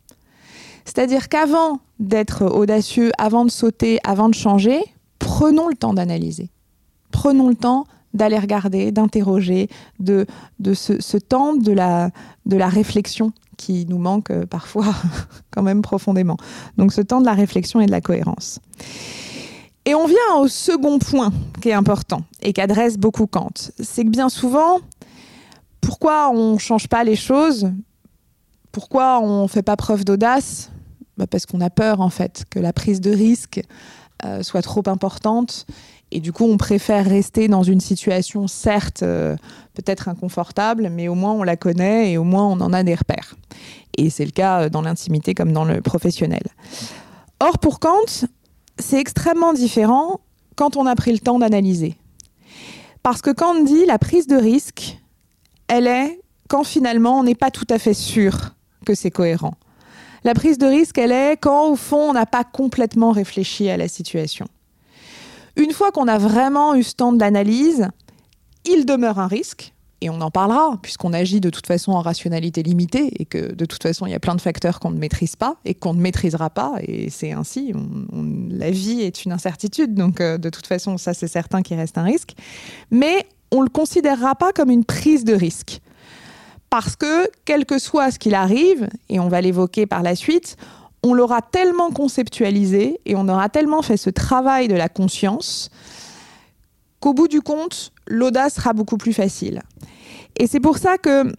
C'est-à-dire 0.84 1.30
qu'avant 1.30 1.80
d'être 2.00 2.44
audacieux, 2.44 3.12
avant 3.18 3.46
de 3.46 3.52
sauter, 3.52 4.00
avant 4.04 4.28
de 4.28 4.34
changer, 4.34 4.82
prenons 5.20 5.70
le 5.70 5.76
temps 5.76 5.94
d'analyser. 5.94 6.50
Prenons 7.12 7.48
le 7.48 7.56
temps 7.56 7.86
d'aller 8.14 8.40
regarder, 8.40 8.92
d'interroger, 8.92 9.70
de, 10.00 10.26
de 10.60 10.74
ce, 10.74 11.18
temps 11.18 11.56
de 11.56 11.72
la, 11.72 12.12
de 12.46 12.58
la 12.58 12.68
réflexion 12.68 13.34
qui 13.58 13.86
nous 13.88 13.98
manque 13.98 14.32
euh, 14.32 14.46
parfois 14.46 14.94
quand 15.52 15.64
même 15.64 15.82
profondément. 15.82 16.38
Donc 16.78 16.94
ce 16.94 17.02
temps 17.02 17.22
de 17.22 17.26
la 17.26 17.34
réflexion 17.34 17.80
et 17.82 17.86
de 17.86 17.92
la 17.92 18.02
cohérence. 18.02 18.60
Et 19.86 19.96
on 19.96 20.08
vient 20.08 20.38
au 20.38 20.48
second 20.48 20.98
point 20.98 21.34
qui 21.62 21.70
est 21.70 21.74
important 21.74 22.24
et 22.42 22.54
qu'adresse 22.54 22.98
beaucoup 22.98 23.28
Kant. 23.28 23.52
C'est 23.80 24.06
que 24.06 24.10
bien 24.10 24.30
souvent, 24.30 24.80
pourquoi 25.82 26.30
on 26.30 26.54
ne 26.54 26.60
change 26.60 26.88
pas 26.88 27.04
les 27.04 27.18
choses? 27.18 27.70
Pourquoi 28.72 29.20
on 29.20 29.44
ne 29.44 29.48
fait 29.48 29.62
pas 29.62 29.76
preuve 29.76 30.06
d'audace? 30.06 30.72
Bah 31.18 31.28
Parce 31.28 31.46
qu'on 31.46 31.62
a 31.62 31.70
peur 31.70 32.00
en 32.00 32.10
fait 32.10 32.46
que 32.50 32.60
la 32.60 32.74
prise 32.74 33.02
de 33.02 33.12
risque 33.12 33.62
euh, 34.26 34.42
soit 34.42 34.62
trop 34.62 34.84
importante. 34.88 35.66
Et 36.16 36.20
du 36.20 36.32
coup, 36.32 36.46
on 36.46 36.58
préfère 36.58 37.06
rester 37.06 37.48
dans 37.48 37.64
une 37.64 37.80
situation, 37.80 38.48
certes, 38.48 39.02
euh, 39.02 39.36
peut-être 39.74 40.10
inconfortable, 40.10 40.92
mais 40.92 41.08
au 41.08 41.16
moins 41.16 41.34
on 41.34 41.42
la 41.42 41.58
connaît 41.58 42.12
et 42.12 42.20
au 42.20 42.24
moins 42.24 42.46
on 42.46 42.62
en 42.62 42.72
a 42.72 42.84
des 42.84 42.94
repères. 42.94 43.34
Et 43.98 44.12
c'est 44.12 44.24
le 44.24 44.30
cas 44.30 44.70
dans 44.70 44.84
l'intimité 44.84 45.34
comme 45.34 45.52
dans 45.52 45.66
le 45.66 45.82
professionnel. 45.82 46.44
Or, 47.40 47.58
pour 47.58 47.80
Kant, 47.80 48.28
c'est 48.78 49.00
extrêmement 49.00 49.54
différent 49.54 50.20
quand 50.56 50.78
on 50.78 50.86
a 50.86 50.96
pris 50.96 51.14
le 51.14 51.18
temps 51.18 51.40
d'analyser. 51.40 51.96
Parce 53.02 53.24
que 53.24 53.32
Kant 53.32 53.64
dit 53.64 53.88
la 53.88 53.98
prise 53.98 54.28
de 54.28 54.36
risque, 54.36 55.00
elle 55.68 55.88
est 55.88 56.22
quand 56.48 56.64
finalement 56.64 57.18
on 57.18 57.24
n'est 57.24 57.34
pas 57.34 57.50
tout 57.50 57.66
à 57.72 57.80
fait 57.80 57.96
sûr 57.96 58.54
que 58.86 58.94
c'est 58.94 59.10
cohérent. 59.10 59.56
La 60.24 60.36
prise 60.36 60.60
de 60.60 60.68
risque, 60.68 61.00
elle 61.00 61.12
est 61.12 61.38
quand 61.38 61.70
au 61.70 61.76
fond 61.76 62.12
on 62.12 62.14
n'a 62.14 62.28
pas 62.28 62.44
complètement 62.44 63.14
réfléchi 63.14 63.68
à 63.72 63.78
la 63.78 63.88
situation. 63.88 64.46
Une 65.56 65.72
fois 65.72 65.92
qu'on 65.92 66.08
a 66.08 66.18
vraiment 66.18 66.76
eu 66.76 66.84
ce 66.84 66.96
temps 66.96 67.14
de 67.14 67.20
l'analyse, 67.20 67.90
il 68.66 68.86
demeure 68.86 69.20
un 69.20 69.28
risque, 69.28 69.74
et 70.04 70.10
on 70.10 70.20
en 70.20 70.32
parlera, 70.32 70.78
puisqu'on 70.82 71.14
agit 71.14 71.40
de 71.40 71.50
toute 71.50 71.66
façon 71.66 71.94
en 71.94 72.02
rationalité 72.02 72.62
limitée 72.62 73.10
et 73.22 73.26
que 73.26 73.54
de 73.54 73.66
toute 73.66 73.82
façon, 73.82 74.06
il 74.06 74.12
y 74.12 74.16
a 74.16 74.20
plein 74.20 74.36
de 74.36 74.42
facteurs 74.42 74.82
qu'on 74.82 74.92
ne 74.92 75.00
maîtrise 75.00 75.38
pas 75.38 75.56
et 75.64 75.74
qu'on 75.74 75.94
ne 75.94 76.02
maîtrisera 76.02 76.50
pas. 76.50 76.74
Et 76.82 77.10
c'est 77.10 77.32
ainsi, 77.32 77.72
la 78.50 78.70
vie 78.70 79.02
est 79.02 79.24
une 79.24 79.32
incertitude, 79.32 79.94
donc 79.94 80.20
euh, 80.20 80.38
de 80.38 80.50
toute 80.50 80.68
façon, 80.68 80.98
ça 80.98 81.14
c'est 81.14 81.30
certain 81.30 81.62
qu'il 81.62 81.78
reste 81.78 81.98
un 81.98 82.04
risque. 82.04 82.34
Mais 82.92 83.26
on 83.50 83.60
ne 83.60 83.64
le 83.64 83.70
considérera 83.70 84.36
pas 84.36 84.52
comme 84.52 84.72
une 84.72 84.84
prise 84.84 85.24
de 85.24 85.34
risque. 85.34 85.80
Parce 86.70 86.98
que, 86.98 87.30
quel 87.46 87.66
que 87.66 87.80
soit 87.80 88.12
ce 88.12 88.20
qu'il 88.20 88.36
arrive, 88.36 88.90
et 89.08 89.22
on 89.22 89.30
va 89.30 89.40
l'évoquer 89.40 89.86
par 89.86 90.04
la 90.04 90.18
suite, 90.18 90.58
on 91.04 91.14
l'aura 91.14 91.42
tellement 91.42 91.92
conceptualisé 91.92 93.00
et 93.06 93.16
on 93.16 93.28
aura 93.28 93.50
tellement 93.50 93.82
fait 93.82 93.98
ce 93.98 94.10
travail 94.10 94.68
de 94.68 94.76
la 94.76 94.90
conscience 94.90 95.70
qu'au 97.02 97.14
bout 97.14 97.28
du 97.28 97.42
compte, 97.42 97.92
l'audace 98.08 98.56
sera 98.56 98.72
beaucoup 98.72 98.98
plus 98.98 99.12
facile. 99.12 99.62
Et 100.38 100.48
c'est 100.48 100.62
pour 100.62 100.78
ça 100.78 100.98
que 100.98 101.34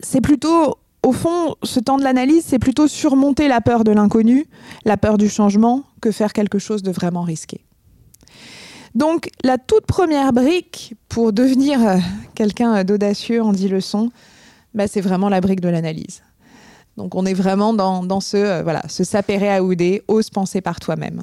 c'est 0.00 0.20
plutôt, 0.20 0.76
au 1.02 1.12
fond, 1.12 1.56
ce 1.62 1.80
temps 1.80 1.96
de 1.96 2.04
l'analyse, 2.04 2.44
c'est 2.46 2.58
plutôt 2.58 2.86
surmonter 2.86 3.48
la 3.48 3.62
peur 3.62 3.84
de 3.84 3.90
l'inconnu, 3.90 4.46
la 4.84 4.98
peur 4.98 5.16
du 5.16 5.30
changement, 5.30 5.84
que 6.02 6.10
faire 6.10 6.34
quelque 6.34 6.58
chose 6.58 6.82
de 6.82 6.92
vraiment 6.92 7.22
risqué. 7.22 7.64
Donc 8.94 9.30
la 9.42 9.56
toute 9.56 9.86
première 9.86 10.34
brique 10.34 10.94
pour 11.08 11.32
devenir 11.32 11.86
euh, 11.86 11.96
quelqu'un 12.34 12.84
d'audacieux 12.84 13.42
en 13.42 13.52
dix 13.52 13.68
leçons, 13.68 14.10
bah, 14.74 14.86
c'est 14.86 15.00
vraiment 15.00 15.30
la 15.30 15.40
brique 15.40 15.60
de 15.60 15.68
l'analyse. 15.68 16.22
Donc 16.98 17.14
on 17.14 17.24
est 17.24 17.34
vraiment 17.34 17.72
dans, 17.72 18.20
ce, 18.20 18.36
euh, 18.36 18.62
voilà, 18.62 18.82
ce 18.88 19.04
sapere 19.04 19.62
aude, 19.62 19.82
ose 20.08 20.30
penser 20.30 20.60
par 20.60 20.80
toi-même. 20.80 21.22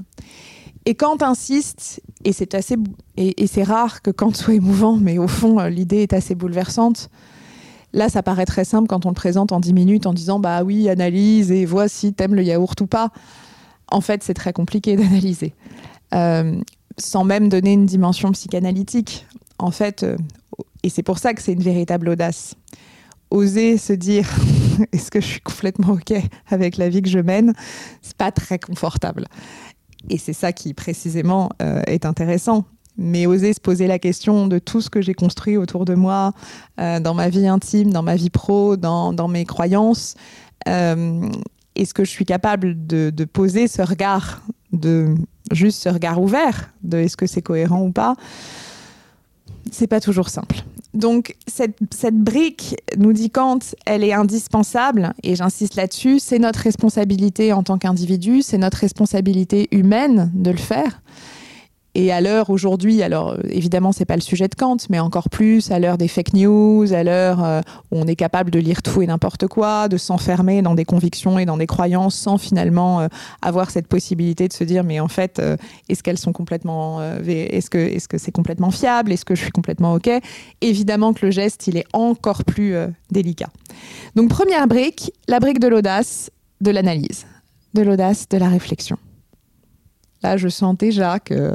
Et 0.86 0.96
Kant 0.96 1.18
insiste, 1.22 2.02
et 2.24 2.32
c'est 2.32 2.56
assez 2.56 2.78
et, 3.18 3.46
c'est 3.46 3.64
rare 3.64 4.02
que 4.02 4.10
Kant 4.10 4.34
soit 4.34 4.54
émouvant, 4.54 4.96
mais 4.96 5.18
au 5.18 5.28
fond, 5.28 5.60
euh, 5.60 5.70
l'idée 5.70 5.98
est 5.98 6.14
assez 6.14 6.34
bouleversante. 6.34 7.10
Là, 7.92 8.08
ça 8.08 8.24
paraît 8.24 8.46
très 8.46 8.64
simple 8.64 8.88
quand 8.88 9.06
on 9.06 9.10
le 9.10 9.16
présente 9.16 9.52
en 9.52 9.60
10 9.60 9.74
minutes 9.74 10.06
en 10.06 10.14
disant 10.14 10.40
bah 10.40 10.64
oui, 10.64 10.88
analyse 10.90 11.52
et 11.52 11.66
vois 11.66 11.90
si 11.90 12.14
t'aimes 12.14 12.36
le 12.36 12.44
yaourt 12.44 12.80
ou 12.80 12.88
pas. 12.88 13.12
En 13.92 14.00
fait, 14.00 14.24
c'est 14.24 14.34
très 14.34 14.54
compliqué 14.54 14.96
d'analyser, 14.98 15.54
euh, 16.14 16.56
sans 16.98 17.26
même 17.26 17.50
donner 17.50 17.74
une 17.74 17.86
dimension 17.86 18.32
psychanalytique. 18.32 19.28
En 19.58 19.72
fait, 19.72 20.06
et 20.84 20.90
c'est 20.90 21.04
pour 21.04 21.18
ça 21.18 21.34
que 21.34 21.42
c'est 21.42 21.54
une 21.54 21.64
véritable 21.64 22.08
audace. 22.08 22.56
Oser 23.30 23.78
se 23.78 23.94
dire 23.94 24.30
est-ce 24.92 25.12
que 25.12 25.22
je 25.22 25.26
suis 25.26 25.42
complètement 25.42 25.94
ok 25.94 26.14
avec 26.50 26.78
la 26.78 26.90
vie 26.90 27.02
que 27.02 27.10
je 27.10 27.20
mène, 27.20 27.54
c'est 28.02 28.18
pas 28.18 28.32
très 28.32 28.60
confortable. 28.60 29.26
Et 30.10 30.18
c'est 30.18 30.34
ça 30.34 30.54
qui 30.54 30.74
précisément 30.74 31.50
euh, 31.62 31.82
est 31.88 32.06
intéressant. 32.06 32.66
Mais 32.98 33.26
oser 33.26 33.52
se 33.52 33.60
poser 33.60 33.88
la 33.88 34.00
question 34.00 34.48
de 34.48 34.58
tout 34.58 34.80
ce 34.80 34.90
que 34.90 35.02
j'ai 35.02 35.14
construit 35.14 35.58
autour 35.58 35.84
de 35.84 35.96
moi, 35.96 36.32
euh, 36.80 37.02
dans 37.02 37.14
ma 37.14 37.28
vie 37.28 37.46
intime, 37.46 37.92
dans 37.92 38.04
ma 38.04 38.16
vie 38.16 38.30
pro, 38.30 38.78
dans, 38.78 39.28
mes 39.28 39.44
croyances, 39.44 40.16
euh, 40.70 41.30
est-ce 41.76 41.94
que 41.94 42.06
je 42.06 42.10
suis 42.10 42.24
capable 42.24 42.88
de, 42.88 43.12
poser 43.26 43.68
ce 43.68 43.82
regard, 43.82 44.44
de 44.72 45.14
juste 45.52 45.84
ce 45.84 45.90
regard 45.90 46.22
ouvert, 46.22 46.72
de 46.84 47.00
est-ce 47.00 47.18
que 47.18 47.28
c'est 47.28 47.42
cohérent 47.42 47.82
ou 47.82 47.92
pas? 47.92 48.16
C'est 49.72 49.88
pas 49.88 50.00
toujours 50.00 50.30
simple. 50.30 50.64
Donc 50.96 51.36
cette, 51.46 51.76
brique, 52.16 52.78
nous 52.98 53.12
dit 53.12 53.30
Kant, 53.30 53.60
elle 53.86 54.04
est 54.04 54.14
indispensable, 54.14 55.14
et 55.24 55.36
j'insiste 55.36 55.76
là-dessus, 55.76 56.20
c'est 56.20 56.40
notre 56.40 56.60
responsabilité 56.60 57.52
en 57.52 57.64
tant 57.64 57.78
qu'individu, 57.78 58.42
c'est 58.42 58.58
notre 58.58 58.78
responsabilité 58.78 59.68
humaine 59.72 60.32
de 60.34 60.52
le 60.52 60.58
faire. 60.58 61.02
Et 61.98 62.12
à 62.12 62.20
l'heure 62.20 62.50
aujourd'hui, 62.50 63.02
alors 63.02 63.32
euh, 63.32 63.38
évidemment 63.50 63.94
c'est 63.94 64.04
pas 64.04 64.16
le 64.16 64.22
sujet 64.22 64.50
de 64.50 64.56
Kant, 64.56 64.76
mais 64.90 65.00
encore 65.00 65.30
plus 65.30 65.72
à 65.72 65.80
l'heure 65.80 65.98
des 65.98 66.10
fake 66.10 66.34
news, 66.34 66.92
à 66.92 67.04
l'heure 67.04 67.42
euh, 67.42 67.62
où 67.90 67.98
on 67.98 68.06
est 68.06 68.18
capable 68.18 68.52
de 68.52 68.60
lire 68.60 68.82
tout 68.82 69.02
et 69.02 69.08
n'importe 69.08 69.48
quoi, 69.48 69.88
de 69.88 69.96
s'enfermer 69.96 70.62
dans 70.62 70.76
des 70.76 70.84
convictions 70.84 71.40
et 71.40 71.46
dans 71.46 71.56
des 71.56 71.68
croyances 71.68 72.16
sans 72.16 72.38
finalement 72.38 73.00
euh, 73.00 73.08
avoir 73.42 73.72
cette 73.72 73.88
possibilité 73.88 74.50
de 74.50 74.54
se 74.54 74.66
dire 74.66 74.84
mais 74.84 75.00
en 75.00 75.08
fait 75.08 75.42
est-ce 75.88 76.04
qu'elles 76.04 76.18
sont 76.18 76.34
complètement, 76.34 77.02
est-ce 77.26 77.70
que 77.70 77.78
est-ce 77.78 78.10
que 78.10 78.18
c'est 78.18 78.32
complètement 78.32 78.72
fiable, 78.72 79.14
est-ce 79.14 79.24
que 79.24 79.36
je 79.36 79.42
suis 79.42 79.52
complètement 79.52 79.94
ok? 79.94 80.10
Évidemment 80.60 81.14
que 81.14 81.26
le 81.26 81.32
geste 81.32 81.68
il 81.68 81.78
est 81.78 81.86
encore 81.94 82.44
plus 82.44 82.76
délicat. 83.10 83.50
Donc 84.16 84.30
première 84.30 84.68
brique, 84.68 85.14
la 85.30 85.40
brique 85.40 85.60
de 85.60 85.70
l'audace, 85.70 86.30
de 86.60 86.72
l'analyse, 86.72 87.26
de 87.74 87.84
l'audace, 87.84 88.28
de 88.28 88.38
la 88.38 88.50
réflexion. 88.50 88.98
Là, 90.26 90.38
je 90.38 90.48
sens 90.48 90.76
déjà 90.76 91.20
que 91.20 91.52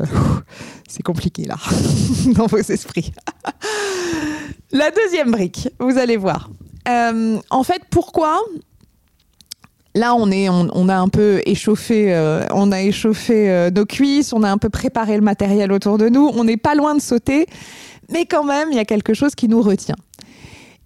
c'est 0.89 1.03
compliqué, 1.03 1.45
là, 1.45 1.57
dans 2.37 2.47
vos 2.47 2.59
esprits. 2.59 3.13
La 4.71 4.93
deuxième 4.93 5.33
brique, 5.33 5.69
vous 5.81 5.99
allez 5.99 6.17
voir. 6.17 6.51
Euh, 6.89 7.41
en 7.51 7.65
fait, 7.65 7.83
pourquoi 7.91 8.41
Là, 9.97 10.15
on, 10.15 10.31
est, 10.31 10.49
on, 10.49 10.89
a 10.89 10.95
un 10.95 11.09
peu 11.09 11.43
échauffé, 11.47 12.15
euh, 12.15 12.47
on 12.53 12.71
a 12.71 12.81
échauffé 12.81 13.51
euh, 13.51 13.71
nos 13.73 13.87
cuisses, 13.87 14.33
on 14.33 14.45
a 14.45 14.49
un 14.53 14.59
peu 14.59 14.69
préparé 14.69 15.17
le 15.17 15.23
matériel 15.23 15.73
autour 15.73 15.99
de 15.99 16.09
nous, 16.09 16.31
on 16.33 16.45
n'est 16.45 16.57
pas 16.57 16.77
loin 16.77 16.95
de 16.95 17.01
sauter, 17.01 17.47
mais 18.09 18.25
quand 18.25 18.45
même, 18.45 18.69
il 18.71 18.77
y 18.77 18.81
a 18.81 18.85
quelque 18.85 19.15
chose 19.15 19.35
qui 19.35 19.49
nous 19.49 19.63
retient. 19.63 19.97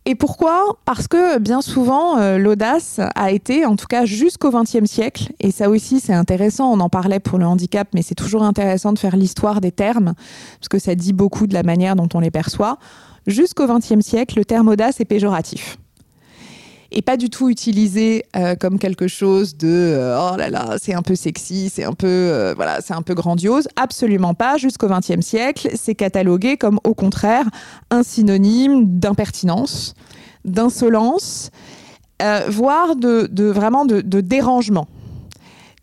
Et 0.07 0.15
pourquoi? 0.15 0.77
Parce 0.85 1.09
que 1.09 1.39
bien 1.39 1.63
souvent, 1.63 2.19
euh, 2.19 2.37
l'audace 2.37 3.01
a 3.15 3.31
été, 3.31 3.65
en 3.65 3.75
tout 3.75 3.87
cas 3.87 4.05
jusqu'au 4.05 4.51
XXe 4.51 4.85
siècle, 4.85 5.33
et 5.41 5.51
ça 5.51 5.71
aussi 5.71 5.99
c'est 5.99 6.13
intéressant, 6.13 6.71
on 6.71 6.81
en 6.81 6.91
parlait 6.91 7.21
pour 7.21 7.39
le 7.39 7.47
handicap, 7.47 7.89
mais 7.95 8.03
c'est 8.03 8.15
toujours 8.15 8.43
intéressant 8.43 8.93
de 8.93 8.99
faire 8.99 9.17
l'histoire 9.17 9.63
des 9.63 9.73
termes, 9.73 10.13
parce 10.61 10.69
que 10.69 10.79
ça 10.79 10.95
dit 10.95 11.15
beaucoup 11.15 11.47
de 11.47 11.55
la 11.55 11.63
manière 11.63 11.97
dont 11.97 12.09
on 12.13 12.21
les 12.21 12.31
perçoit. 12.31 12.79
Jusqu'au 13.27 13.67
XXe 13.67 14.01
siècle, 14.01 14.39
le 14.39 14.45
terme 14.45 14.69
audace 14.69 15.01
est 15.01 15.07
péjoratif 15.07 15.79
et 16.95 17.03
pas 17.03 17.17
du 17.17 17.29
tout 17.29 17.51
utilisé 17.51 18.25
euh, 18.37 18.55
comme 18.55 18.79
quelque 18.79 19.09
chose 19.09 19.57
de 19.57 19.69
euh, 19.69 20.17
oh 20.17 20.37
là 20.37 20.49
là, 20.49 20.77
c'est 20.81 20.95
un 20.95 21.03
peu 21.03 21.17
sexy, 21.17 21.69
c'est 21.69 21.85
un 21.85 21.93
peu 21.93 22.07
euh, 22.07 22.55
voilà, 22.55 22.81
c'est 22.81 22.95
un 22.95 23.03
peu 23.03 23.15
grandiose. 23.15 23.69
Absolument 23.77 24.33
pas. 24.33 24.57
Jusqu'au 24.57 24.89
XXe 24.89 25.21
siècle, 25.21 25.71
c'est 25.75 25.97
catalogué 25.97 26.57
comme 26.57 26.79
au 26.85 26.95
contraire 26.95 27.47
un 27.91 28.05
synonyme 28.05 28.99
d'impertinence, 28.99 29.95
d'insolence, 30.45 31.51
voire 32.49 32.97
de, 32.97 33.29
vraiment 33.45 33.85
de, 33.85 34.01
de, 34.01 34.21
dérangement. 34.21 34.87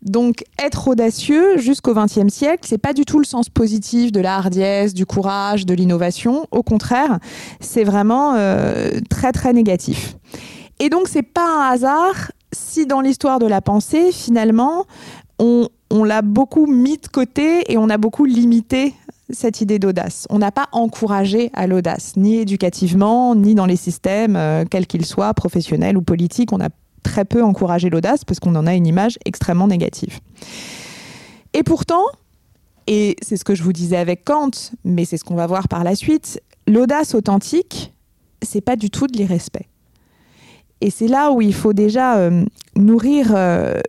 Donc, 0.02 0.42
être 0.58 0.88
audacieux 0.88 1.58
jusqu'au 1.58 1.94
XXe 1.94 2.32
siècle, 2.32 2.64
c'est 2.66 2.78
pas 2.78 2.92
du 2.92 3.04
tout 3.04 3.20
le 3.20 3.24
sens 3.24 3.48
positif 3.48 4.10
de 4.10 4.20
la 4.20 4.36
hardiesse, 4.36 4.94
du 4.94 5.06
courage, 5.06 5.66
de 5.66 5.74
l'innovation. 5.74 6.46
Au 6.50 6.64
contraire, 6.64 7.20
c'est 7.60 7.84
vraiment 7.84 8.34
très 9.08 9.30
très 9.30 9.52
négatif. 9.52 10.16
Et 10.82 10.90
donc, 10.90 11.06
c'est 11.06 11.22
pas 11.22 11.46
un 11.46 11.72
hasard 11.74 12.32
si 12.52 12.86
dans 12.86 13.00
l'histoire 13.00 13.38
de 13.38 13.46
la 13.46 13.60
pensée, 13.60 14.10
finalement, 14.10 14.84
on, 15.38 15.68
l'a 16.02 16.22
beaucoup 16.22 16.66
mis 16.66 16.98
de 16.98 17.06
côté 17.06 17.72
et 17.72 17.78
on 17.78 17.88
a 17.88 17.98
beaucoup 17.98 18.24
limité 18.24 18.92
cette 19.30 19.60
idée 19.60 19.78
d'audace. 19.78 20.26
On 20.28 20.40
n'a 20.40 20.50
pas 20.50 20.66
encouragé 20.72 21.52
à 21.54 21.68
l'audace, 21.68 22.14
ni 22.16 22.38
éducativement, 22.38 23.36
ni 23.36 23.54
dans 23.54 23.64
les 23.66 23.76
systèmes, 23.76 24.34
euh, 24.34 24.64
quels 24.68 24.88
qu'ils 24.88 25.06
soient, 25.06 25.32
professionnels 25.34 25.96
ou 25.96 26.02
politiques. 26.02 26.52
On 26.52 26.60
a 26.60 26.68
très 27.04 27.24
peu 27.24 27.44
encouragé 27.44 27.88
l'audace 27.88 28.24
parce 28.24 28.40
qu'on 28.40 28.56
en 28.56 28.66
a 28.66 28.74
une 28.74 28.88
image 28.88 29.20
extrêmement 29.24 29.68
négative. 29.68 30.18
Et 31.54 31.62
pourtant, 31.62 32.06
et 32.88 33.14
c'est 33.22 33.36
ce 33.36 33.44
que 33.44 33.54
je 33.54 33.62
vous 33.62 33.72
disais 33.72 33.98
avec 33.98 34.24
Kant, 34.24 34.50
mais 34.84 35.04
c'est 35.04 35.16
ce 35.16 35.22
qu'on 35.22 35.36
va 35.36 35.46
voir 35.46 35.68
par 35.68 35.84
la 35.84 35.94
suite, 35.94 36.42
l'audace 36.66 37.14
authentique, 37.14 37.94
c'est 38.42 38.62
pas 38.62 38.74
du 38.74 38.90
tout 38.90 39.06
de 39.06 39.16
l'irrespect. 39.16 39.68
Et 40.82 40.90
c'est 40.90 41.06
là 41.06 41.30
où 41.30 41.40
il 41.40 41.54
faut 41.54 41.72
déjà 41.72 42.16
euh, 42.16 42.44
nourrir, 42.74 43.32
euh, 43.36 43.80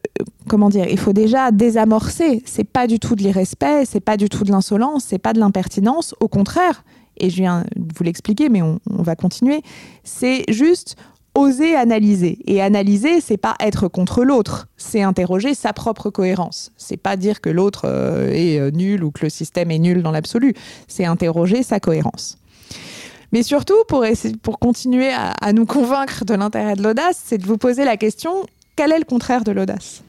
comment 0.48 0.70
dire, 0.70 0.86
il 0.88 1.00
faut 1.00 1.12
déjà 1.12 1.50
désamorcer. 1.50 2.44
C'est 2.46 2.64
pas 2.64 2.86
du 2.86 3.00
tout 3.00 3.16
de 3.16 3.24
l'irrespect, 3.24 3.86
c'est 3.86 4.00
pas 4.00 4.16
du 4.16 4.30
tout 4.30 4.44
de 4.44 4.52
l'insolence, 4.52 5.06
c'est 5.08 5.18
pas 5.18 5.34
de 5.34 5.40
l'impertinence. 5.40 6.14
Au 6.20 6.28
contraire, 6.28 6.84
et 7.18 7.32
je 7.32 7.36
viens 7.38 7.64
de 7.76 7.94
vous 7.98 8.04
l'expliquer, 8.04 8.48
mais 8.48 8.62
on, 8.62 8.80
va 8.86 9.16
continuer. 9.16 9.64
C'est 10.04 10.44
juste, 10.50 10.96
oser 11.34 11.76
analyser. 11.76 12.38
Et 12.46 12.62
analyser, 12.62 13.22
c'est 13.22 13.38
pas 13.38 13.56
être 13.60 13.88
contre 13.88 14.24
l'autre, 14.24 14.68
c'est 14.78 15.02
interroger 15.02 15.56
sa 15.56 15.74
propre 15.74 16.12
cohérence. 16.12 16.72
C'est 16.78 16.98
pas 16.98 17.18
dire 17.18 17.42
que 17.42 17.50
l'autre 17.50 17.86
euh, 17.86 18.32
est 18.32 18.60
euh, 18.60 18.70
nul 18.70 19.04
ou 19.04 19.10
que 19.10 19.24
le 19.24 19.30
système 19.30 19.72
est 19.72 19.80
nul 19.80 20.04
dans 20.04 20.12
l'absolu. 20.12 20.54
C'est 20.88 21.06
interroger 21.06 21.64
sa 21.64 21.80
cohérence. 21.80 22.38
Mais 23.34 23.42
surtout, 23.42 23.84
pour, 23.88 24.06
pour 24.44 24.60
continuer 24.60 25.12
à, 25.12 25.54
nous 25.54 25.66
convaincre 25.66 26.24
de 26.24 26.36
l'intérêt 26.36 26.75
de 26.75 26.84
l'audace, 26.84 27.20
c'est 27.25 27.40
de 27.40 27.48
vous 27.48 27.58
poser 27.58 27.84
la 27.84 27.98
question 27.98 28.46
quel 28.75 28.92
est 28.92 29.00
le 29.00 29.06
contraire 29.06 29.44
de 29.44 29.52
l'audace? 29.52 30.04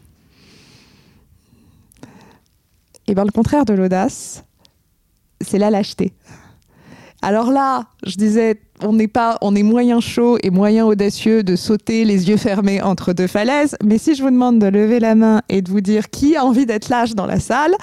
Eh 3.06 3.14
bien, 3.14 3.24
le 3.24 3.30
contraire 3.30 3.64
de 3.64 3.72
l'audace, 3.72 4.44
c'est 5.40 5.58
la 5.58 5.70
lâcheté. 5.70 6.12
Alors 7.22 7.50
là, 7.50 7.86
je 8.06 8.16
disais, 8.16 8.60
on 8.82 8.98
pas, 9.06 9.38
on 9.40 9.56
est 9.56 9.62
moyen 9.62 10.00
chaud 10.00 10.36
et 10.42 10.50
moyen 10.50 10.84
audacieux 10.84 11.42
de 11.42 11.56
sauter 11.56 12.04
les 12.04 12.28
yeux 12.28 12.36
fermés 12.36 12.82
entre 12.82 13.14
deux 13.14 13.26
falaises. 13.26 13.74
Mais 13.82 13.96
si 13.96 14.14
je 14.14 14.22
vous 14.22 14.30
demande 14.30 14.58
de 14.58 14.66
lever 14.66 15.00
la 15.00 15.14
main 15.14 15.40
et 15.48 15.62
de 15.62 15.70
vous 15.70 15.80
dire 15.80 16.10
qui 16.10 16.36
a 16.36 16.44
envie 16.44 16.66
d'être 16.66 16.90
lâche 16.90 17.14
dans 17.14 17.26
la 17.26 17.40
salle, 17.40 17.74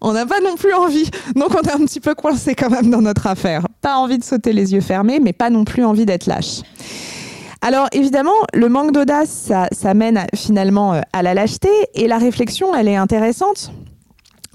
on 0.00 0.12
n'a 0.12 0.26
pas 0.26 0.40
non 0.40 0.56
plus 0.56 0.72
envie. 0.74 1.10
Donc 1.34 1.54
on 1.54 1.62
est 1.62 1.72
un 1.72 1.84
petit 1.84 2.00
peu 2.00 2.14
coincé 2.14 2.54
quand 2.54 2.70
même 2.70 2.90
dans 2.90 3.02
notre 3.02 3.26
affaire. 3.26 3.66
Pas 3.80 3.96
envie 3.96 4.18
de 4.18 4.24
sauter 4.24 4.52
les 4.52 4.72
yeux 4.74 4.80
fermés, 4.80 5.20
mais 5.20 5.32
pas 5.32 5.50
non 5.50 5.64
plus 5.64 5.84
envie 5.84 6.06
d'être 6.06 6.26
lâche. 6.26 6.62
Alors 7.60 7.88
évidemment, 7.92 8.36
le 8.54 8.68
manque 8.68 8.92
d'audace, 8.92 9.50
ça, 9.72 9.94
mène 9.94 10.26
finalement 10.34 10.94
euh, 10.94 11.00
à 11.12 11.22
la 11.22 11.34
lâcheté. 11.34 11.68
Et 11.94 12.06
la 12.06 12.18
réflexion, 12.18 12.74
elle 12.74 12.88
est 12.88 12.96
intéressante 12.96 13.72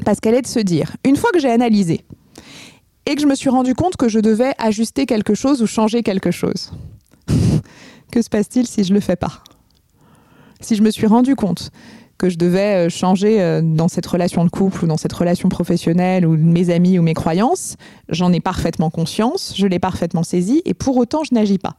parce 0.05 0.19
qu'elle 0.19 0.35
est 0.35 0.41
de 0.41 0.47
se 0.47 0.59
dire, 0.59 0.95
une 1.03 1.15
fois 1.15 1.29
que 1.31 1.39
j'ai 1.39 1.51
analysé, 1.51 2.03
et 3.05 3.15
que 3.15 3.21
je 3.21 3.27
me 3.27 3.35
suis 3.35 3.49
rendu 3.49 3.75
compte 3.75 3.97
que 3.97 4.07
je 4.07 4.19
devais 4.19 4.53
ajuster 4.57 5.05
quelque 5.05 5.33
chose 5.33 5.61
ou 5.61 5.67
changer 5.67 6.03
quelque 6.03 6.31
chose. 6.31 6.71
que 8.11 8.21
se 8.21 8.29
passe-t-il 8.29 8.65
si 8.65 8.83
je 8.83 8.93
le 8.93 8.99
fais 8.99 9.15
pas? 9.15 9.43
Si 10.61 10.75
je 10.75 10.81
me 10.81 10.91
suis 10.91 11.07
rendu 11.07 11.35
compte 11.35 11.71
que 12.17 12.29
je 12.29 12.37
devais 12.37 12.87
euh, 12.87 12.89
changer 12.89 13.41
euh, 13.41 13.61
dans 13.61 13.87
cette 13.87 14.05
relation 14.05 14.45
de 14.45 14.49
couple 14.49 14.85
ou 14.85 14.87
dans 14.87 14.97
cette 14.97 15.13
relation 15.13 15.49
professionnelle 15.49 16.25
ou 16.25 16.37
mes 16.37 16.69
amis 16.69 16.99
ou 16.99 17.01
mes 17.01 17.13
croyances, 17.13 17.75
j'en 18.09 18.31
ai 18.31 18.39
parfaitement 18.39 18.89
conscience, 18.89 19.53
je 19.55 19.67
l'ai 19.67 19.79
parfaitement 19.79 20.23
saisi 20.23 20.61
et 20.65 20.73
pour 20.73 20.97
autant 20.97 21.23
je 21.23 21.33
n'agis 21.33 21.57
pas. 21.57 21.75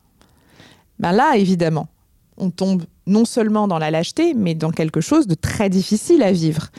Ben 0.98 1.12
là, 1.12 1.36
évidemment, 1.36 1.88
on 2.36 2.50
tombe 2.50 2.84
non 3.06 3.24
seulement 3.24 3.68
dans 3.68 3.78
la 3.78 3.90
lâcheté, 3.90 4.34
mais 4.34 4.54
dans 4.54 4.70
quelque 4.70 5.00
chose 5.00 5.26
de 5.26 5.34
très 5.34 5.68
difficile 5.68 6.22
à 6.22 6.32
vivre 6.32 6.70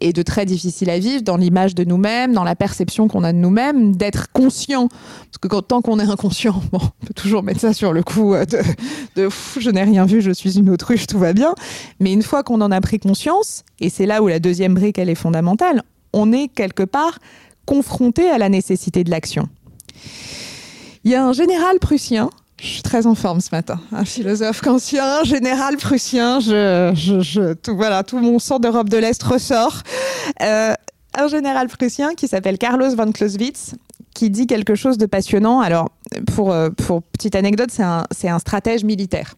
et 0.00 0.12
de 0.12 0.22
très 0.22 0.46
difficile 0.46 0.90
à 0.90 0.98
vivre 0.98 1.22
dans 1.22 1.36
l'image 1.36 1.74
de 1.74 1.84
nous-mêmes, 1.84 2.32
dans 2.32 2.44
la 2.44 2.56
perception 2.56 3.08
qu'on 3.08 3.24
a 3.24 3.32
de 3.32 3.38
nous-mêmes, 3.38 3.94
d'être 3.94 4.32
conscient. 4.32 4.88
Parce 4.88 5.38
que 5.40 5.60
tant 5.60 5.82
qu'on 5.82 5.98
est 5.98 6.04
inconscient, 6.04 6.60
on 6.72 6.78
peut 6.78 7.14
toujours 7.14 7.42
mettre 7.42 7.60
ça 7.60 7.72
sur 7.72 7.92
le 7.92 8.02
coup 8.02 8.34
euh, 8.34 8.44
de, 9.16 9.28
je 9.58 9.70
n'ai 9.70 9.82
rien 9.82 10.06
vu, 10.06 10.20
je 10.20 10.30
suis 10.30 10.58
une 10.58 10.70
autruche, 10.70 11.06
tout 11.06 11.18
va 11.18 11.32
bien. 11.32 11.54
Mais 12.00 12.12
une 12.12 12.22
fois 12.22 12.42
qu'on 12.42 12.60
en 12.60 12.70
a 12.70 12.80
pris 12.80 12.98
conscience, 12.98 13.64
et 13.80 13.90
c'est 13.90 14.06
là 14.06 14.22
où 14.22 14.28
la 14.28 14.38
deuxième 14.38 14.74
brique, 14.74 14.98
elle 14.98 15.10
est 15.10 15.14
fondamentale, 15.14 15.82
on 16.12 16.32
est 16.32 16.48
quelque 16.48 16.82
part 16.82 17.18
confronté 17.66 18.28
à 18.30 18.38
la 18.38 18.48
nécessité 18.48 19.04
de 19.04 19.10
l'action. 19.10 19.48
Il 21.04 21.10
y 21.10 21.14
a 21.14 21.24
un 21.24 21.32
général 21.32 21.78
prussien 21.78 22.30
je 22.60 22.66
suis 22.66 22.82
très 22.82 23.06
en 23.06 23.14
forme 23.14 23.40
ce 23.40 23.48
matin. 23.52 23.80
Un 23.90 24.04
philosophe 24.04 24.60
kantien, 24.60 25.24
général 25.24 25.76
prussien. 25.76 26.40
Je, 26.40 26.92
je, 26.94 27.54
tout, 27.54 27.74
voilà, 27.74 28.02
tout 28.02 28.18
mon 28.18 28.38
sang 28.38 28.58
d'Europe 28.58 28.88
de 28.88 28.98
l'Est 28.98 29.22
ressort. 29.22 29.82
Euh, 30.42 30.74
un 31.14 31.28
général 31.28 31.68
prussien 31.68 32.14
qui 32.14 32.28
s'appelle 32.28 32.58
Carlos 32.58 32.94
von 32.94 33.12
Clausewitz, 33.12 33.74
qui 34.14 34.28
dit 34.28 34.46
quelque 34.46 34.74
chose 34.74 34.98
de 34.98 35.06
passionnant. 35.06 35.60
Alors, 35.60 35.88
pour, 36.34 36.52
euh, 36.52 36.68
petite 37.12 37.34
anecdote, 37.34 37.70
c'est 37.72 37.82
un, 37.82 38.04
un 38.24 38.38
stratège 38.38 38.84
militaire. 38.84 39.34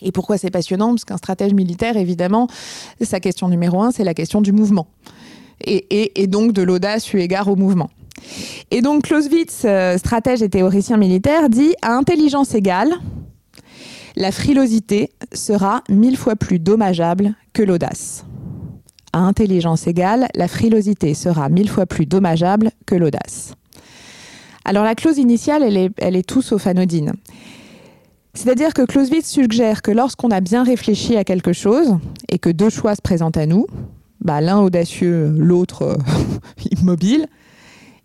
Et 0.00 0.12
pourquoi 0.12 0.38
c'est 0.38 0.50
passionnant? 0.50 0.90
Parce 0.90 1.04
qu'un 1.04 1.16
stratège 1.16 1.52
militaire, 1.52 1.96
évidemment, 1.96 2.46
sa 3.00 3.18
question 3.20 3.48
numéro 3.48 3.82
un, 3.82 3.90
c'est 3.90 4.04
la 4.04 4.14
question 4.14 4.40
du 4.40 4.52
mouvement. 4.52 4.86
Et, 5.62 6.22
et 6.22 6.26
donc 6.26 6.52
de 6.52 6.62
l'audace 6.62 7.12
eu 7.12 7.18
égard 7.18 7.48
au 7.48 7.56
mouvement. 7.56 7.90
Et 8.70 8.82
donc 8.82 9.04
Clausewitz, 9.04 9.62
euh, 9.64 9.98
stratège 9.98 10.42
et 10.42 10.48
théoricien 10.48 10.96
militaire, 10.96 11.48
dit 11.48 11.74
à 11.82 11.94
intelligence 11.94 12.54
égale, 12.54 12.92
la 14.16 14.32
frilosité 14.32 15.10
sera 15.32 15.82
mille 15.88 16.16
fois 16.16 16.36
plus 16.36 16.58
dommageable 16.58 17.34
que 17.52 17.62
l'audace. 17.62 18.24
À 19.12 19.20
intelligence 19.20 19.86
égale, 19.86 20.28
la 20.34 20.48
frilosité 20.48 21.14
sera 21.14 21.48
mille 21.48 21.68
fois 21.68 21.86
plus 21.86 22.06
dommageable 22.06 22.70
que 22.86 22.94
l'audace. 22.94 23.54
Alors 24.64 24.84
la 24.84 24.94
clause 24.94 25.18
initiale, 25.18 25.62
elle 25.62 25.76
est, 25.76 25.90
elle 25.96 26.16
est 26.16 26.28
tout 26.28 26.42
sauf 26.42 26.66
anodine. 26.66 27.12
C'est-à-dire 28.34 28.72
que 28.74 28.82
Clausewitz 28.82 29.28
suggère 29.28 29.82
que 29.82 29.90
lorsqu'on 29.90 30.30
a 30.30 30.40
bien 30.40 30.62
réfléchi 30.62 31.16
à 31.16 31.24
quelque 31.24 31.52
chose 31.52 31.96
et 32.28 32.38
que 32.38 32.50
deux 32.50 32.70
choix 32.70 32.94
se 32.94 33.02
présentent 33.02 33.36
à 33.36 33.46
nous, 33.46 33.66
bah, 34.20 34.40
l'un 34.40 34.58
audacieux, 34.58 35.34
l'autre 35.36 35.98
immobile, 36.70 37.26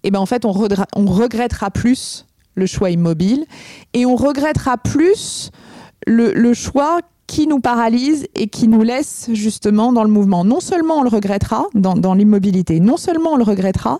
eh 0.08 0.12
ben 0.12 0.20
en 0.20 0.28
fait, 0.28 0.46
on, 0.46 0.52
regrettera 0.52 1.72
plus 1.72 2.28
le 2.54 2.68
choix 2.68 2.92
immobile 2.92 3.46
et 3.94 4.06
on 4.06 4.16
regrettera 4.16 4.78
plus 4.78 5.50
le, 6.06 6.54
choix 6.54 7.00
qui 7.26 7.48
nous 7.48 7.60
paralyse 7.60 8.28
et 8.36 8.48
qui 8.48 8.68
nous 8.68 8.84
laisse 8.84 9.30
justement 9.34 9.92
dans 9.92 10.04
le 10.04 10.12
mouvement. 10.12 10.46
Non 10.46 10.60
seulement 10.60 11.00
on 11.00 11.02
le 11.02 11.10
regrettera 11.10 11.66
dans, 11.74 12.14
l'immobilité, 12.14 12.80
non 12.80 12.98
seulement 12.98 13.32
on 13.32 13.36
le 13.36 13.44
regrettera, 13.44 14.00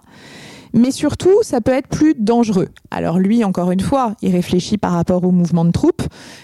mais 0.74 0.92
surtout, 0.92 1.42
ça 1.42 1.60
peut 1.60 1.72
être 1.72 1.88
plus 1.88 2.14
dangereux. 2.16 2.68
Alors 2.92 3.18
lui, 3.18 3.44
encore 3.44 3.72
une 3.72 3.80
fois, 3.80 4.14
il 4.22 4.32
réfléchit 4.32 4.78
par 4.78 4.92
rapport 4.92 5.24
au 5.24 5.32
mouvement 5.32 5.66
de 5.66 5.72
troupes 5.72 6.04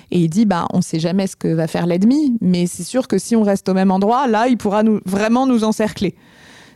et 0.10 0.22
il 0.22 0.30
dit, 0.30 0.46
bah, 0.48 0.66
on 0.74 0.78
ne 0.78 0.84
sait 0.84 1.00
jamais 1.00 1.28
ce 1.28 1.36
que 1.36 1.50
va 1.50 1.68
faire 1.68 1.86
l'ennemi, 1.86 2.36
mais 2.42 2.66
c'est 2.66 2.84
sûr 2.84 3.08
que 3.08 3.20
si 3.20 3.36
on 3.36 3.44
reste 3.44 3.70
au 3.70 3.76
même 3.76 3.92
endroit, 3.92 4.26
là, 4.26 4.48
il 4.48 4.58
pourra 4.58 4.82
nous, 4.82 5.02
vraiment 5.06 5.46
nous 5.46 5.64
encercler. 5.64 6.16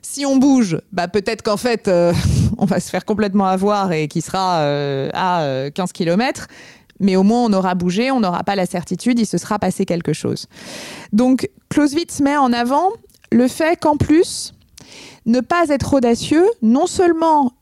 Si 0.07 0.23
on 0.23 0.37
bouge, 0.37 0.77
bah 0.91 1.07
peut-être 1.07 1.41
qu'en 1.41 1.57
fait, 1.57 1.87
euh, 1.87 2.13
on 2.59 2.65
va 2.65 2.79
se 2.79 2.91
faire 2.91 3.05
complètement 3.05 3.47
avoir 3.47 3.91
et 3.91 4.07
qui 4.07 4.21
sera 4.21 4.59
euh, 4.59 5.09
à 5.13 5.69
15 5.73 5.89
euh, 5.89 5.91
km. 5.91 6.47
Mais 6.99 7.15
au 7.15 7.23
moins, 7.23 7.43
on 7.43 7.51
aura 7.53 7.73
bougé, 7.73 8.11
on 8.11 8.19
n'aura 8.19 8.43
pas 8.43 8.55
la 8.55 8.67
certitude, 8.67 9.19
il 9.19 9.25
se 9.25 9.39
sera 9.39 9.57
passé 9.57 9.83
quelque 9.83 10.13
chose. 10.13 10.45
Donc, 11.11 11.49
Clausewitz 11.69 12.21
met 12.21 12.37
en 12.37 12.53
avant 12.53 12.91
le 13.31 13.47
fait 13.47 13.79
qu'en 13.79 13.97
plus, 13.97 14.53
ne 15.25 15.39
pas 15.39 15.69
être 15.69 15.95
audacieux, 15.95 16.45
non 16.61 16.85
seulement 16.85 17.53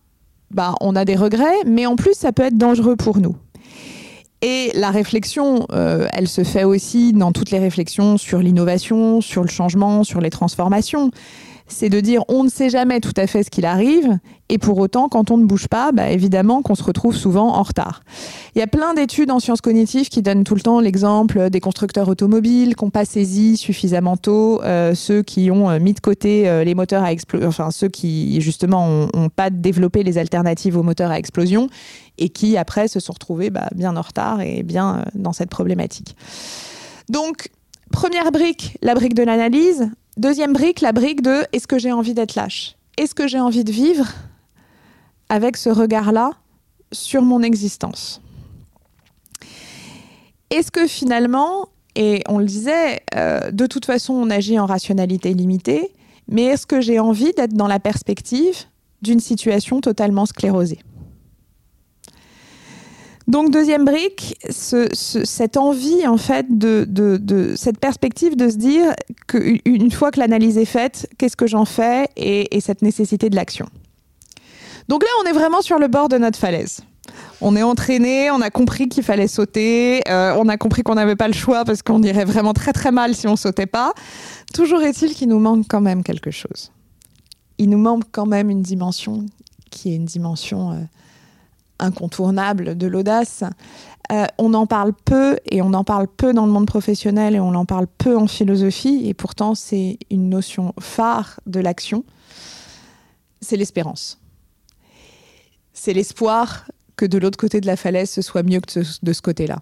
bah, 0.52 0.76
on 0.82 0.98
a 0.98 1.06
des 1.06 1.16
regrets, 1.16 1.64
mais 1.66 1.86
en 1.86 1.96
plus, 1.96 2.14
ça 2.14 2.34
peut 2.34 2.44
être 2.44 2.58
dangereux 2.58 2.98
pour 2.98 3.20
nous. 3.20 3.38
Et 4.42 4.72
la 4.76 4.92
réflexion, 4.92 5.66
elle 5.72 6.28
se 6.28 6.44
fait 6.44 6.66
aussi 6.66 7.14
dans 7.14 7.32
toutes 7.32 7.52
les 7.52 7.60
réflexions 7.60 8.18
sur 8.18 8.40
l'innovation, 8.40 9.22
sur 9.22 9.42
le 9.42 9.50
changement, 9.50 10.04
sur 10.04 10.20
les 10.20 10.30
transformations 10.30 11.12
c'est 11.74 11.90
de 11.90 12.00
dire 12.00 12.24
on 12.30 12.44
ne 12.44 12.50
sait 12.50 12.70
jamais 12.70 13.00
tout 13.00 13.14
à 13.18 13.28
fait 13.28 13.44
ce 13.44 13.50
qu'il 13.50 13.66
arrive, 13.66 14.18
et 14.50 14.58
pour 14.58 14.78
autant, 14.78 15.10
quand 15.10 15.32
on 15.32 15.38
ne 15.38 15.46
bouge 15.46 15.68
pas, 15.68 15.92
bah, 15.92 16.10
évidemment 16.10 16.62
qu'on 16.62 16.76
se 16.76 16.84
retrouve 16.84 17.16
souvent 17.16 17.56
en 17.56 17.64
retard. 17.64 18.04
Il 18.56 18.60
y 18.60 18.62
a 18.62 18.68
plein 18.68 18.94
d'études 18.94 19.32
en 19.32 19.40
sciences 19.40 19.62
cognitives 19.62 20.10
qui 20.10 20.22
donnent 20.22 20.44
tout 20.44 20.56
le 20.56 20.62
temps 20.62 20.80
l'exemple 20.80 21.50
des 21.50 21.60
constructeurs 21.60 22.08
automobiles 22.08 22.76
qui 22.76 22.86
n'ont 22.86 22.92
pas 22.92 23.06
saisi 23.06 23.58
suffisamment 23.58 24.16
tôt 24.16 24.62
euh, 24.62 24.94
ceux 24.94 25.24
qui 25.24 25.50
ont 25.50 25.70
euh, 25.70 25.80
mis 25.80 25.94
de 25.94 26.00
côté 26.00 26.48
euh, 26.48 26.64
les 26.64 26.76
moteurs 26.76 27.04
à 27.04 27.12
explosion, 27.12 27.48
enfin 27.48 27.72
ceux 27.72 27.88
qui 27.88 28.40
justement 28.42 29.08
n'ont 29.14 29.30
pas 29.30 29.50
développé 29.50 30.04
les 30.04 30.18
alternatives 30.18 30.78
aux 30.78 30.84
moteurs 30.84 31.10
à 31.10 31.18
explosion, 31.18 31.68
et 32.18 32.30
qui 32.30 32.58
après 32.58 32.88
se 32.88 33.00
sont 33.00 33.14
retrouvés 33.14 33.50
bah, 33.50 33.70
bien 33.74 33.96
en 33.98 34.02
retard 34.02 34.42
et 34.42 34.62
bien 34.62 35.06
dans 35.16 35.34
cette 35.34 35.50
problématique. 35.50 36.16
Donc, 37.10 37.50
première 37.92 38.32
brique, 38.32 38.78
la 38.82 38.94
brique 38.94 39.16
de 39.16 39.24
l'analyse. 39.24 39.90
Deuxième 40.18 40.54
brique, 40.54 40.82
la 40.82 40.92
brique 40.92 41.24
de 41.24 41.44
est-ce 41.54 41.66
que 41.66 41.80
j'ai 41.80 41.92
envie 41.92 42.14
d'être 42.14 42.36
lâche? 42.36 42.76
Est-ce 42.98 43.16
que 43.16 43.28
j'ai 43.28 43.40
envie 43.40 43.64
de 43.64 43.72
vivre 43.72 44.06
avec 45.28 45.58
ce 45.58 45.70
regard-là 45.70 46.34
sur 46.92 47.24
mon 47.24 47.42
existence? 47.42 48.22
Est-ce 50.52 50.70
que 50.70 50.86
finalement, 50.86 51.70
et 51.96 52.22
on 52.30 52.38
le 52.38 52.46
disait, 52.46 53.02
euh, 53.16 53.50
de 53.50 53.66
toute 53.66 53.86
façon 53.86 54.14
on 54.14 54.30
agit 54.30 54.60
en 54.60 54.68
rationalité 54.68 55.34
limitée, 55.34 55.92
mais 56.28 56.44
est-ce 56.44 56.68
que 56.68 56.80
j'ai 56.80 57.00
envie 57.00 57.32
d'être 57.32 57.54
dans 57.54 57.68
la 57.68 57.80
perspective 57.80 58.66
d'une 59.02 59.20
situation 59.20 59.82
totalement 59.82 60.28
sclérosée? 60.28 60.80
Donc 63.28 63.52
deuxième 63.52 63.86
brique, 63.86 64.38
cette 64.50 65.56
envie 65.58 66.06
en 66.08 66.18
fait 66.18 66.46
de, 66.50 67.54
cette 67.56 67.80
perspective 67.80 68.36
de 68.36 68.50
se 68.50 68.58
dire 68.58 68.94
qu'une 69.28 69.92
fois 69.92 70.12
que 70.12 70.20
l'analyse 70.20 70.58
est 70.58 70.66
faite, 70.66 71.08
qu'est-ce 71.18 71.38
que 71.38 71.48
j'en 71.48 71.66
fais 71.66 72.10
et, 72.18 72.60
cette 72.60 72.82
nécessité 72.82 73.30
de 73.30 73.36
l'action. 73.36 73.68
Donc 74.90 75.04
là, 75.04 75.10
on 75.24 75.28
est 75.28 75.34
vraiment 75.34 75.62
sur 75.62 75.80
le 75.80 75.88
bord 75.88 76.10
de 76.10 76.18
notre 76.18 76.38
falaise. 76.38 76.82
On 77.40 77.56
est 77.56 77.64
entraîné, 77.64 78.32
on 78.32 78.42
a 78.42 78.50
compris 78.50 78.90
qu'il 78.90 79.04
fallait 79.04 79.28
sauter, 79.28 80.02
euh, 80.10 80.36
on 80.38 80.50
a 80.50 80.58
compris 80.58 80.84
qu'on 80.84 80.96
n'avait 80.96 81.16
pas 81.16 81.28
le 81.28 81.34
choix 81.34 81.64
parce 81.66 81.82
qu'on 81.82 82.02
irait 82.04 82.26
vraiment 82.26 82.54
très 82.54 82.74
très 82.74 82.92
mal 82.92 83.16
si 83.16 83.28
on 83.28 83.36
sautait 83.36 83.66
pas. 83.66 83.94
Toujours 84.54 84.82
est-il 84.82 85.14
qu'il 85.14 85.30
nous 85.30 85.40
manque 85.40 85.66
quand 85.70 85.82
même 85.82 86.04
quelque 86.04 86.32
chose. 86.32 86.72
Il 87.58 87.70
nous 87.70 87.78
manque 87.78 88.04
quand 88.12 88.26
même 88.26 88.50
une 88.50 88.62
dimension 88.62 89.26
qui 89.70 89.92
est 89.92 89.96
une 89.96 90.06
dimension 90.06 90.72
euh, 90.72 90.76
incontournable 91.80 92.78
de 92.78 92.88
l'audace. 92.88 93.44
Euh, 94.12 94.26
on 94.38 94.54
en 94.54 94.68
parle 94.68 94.94
peu 94.94 95.38
et 95.50 95.62
on 95.62 95.74
en 95.74 95.84
parle 95.84 96.08
peu 96.08 96.34
dans 96.34 96.46
le 96.46 96.52
monde 96.52 96.68
professionnel 96.68 97.36
et 97.36 97.40
on 97.40 97.56
en 97.56 97.66
parle 97.66 97.88
peu 97.98 98.18
en 98.18 98.28
philosophie 98.28 99.04
et 99.06 99.14
pourtant 99.14 99.56
c'est 99.56 99.98
une 100.10 100.30
notion 100.30 100.74
phare 100.80 101.40
de 101.46 101.60
l'action. 101.60 102.04
C'est 103.42 103.58
l'espérance. 103.58 104.20
C'est 105.74 105.94
l'espoir 105.94 106.66
que 106.96 107.06
de 107.06 107.18
l'autre 107.18 107.38
côté 107.38 107.62
de 107.62 107.66
la 107.66 107.78
falaise 107.78 108.10
ce 108.10 108.22
soit 108.22 108.44
mieux 108.44 108.60
que 108.60 108.80
de 108.80 109.14
ce 109.14 109.22
côté-là. 109.22 109.60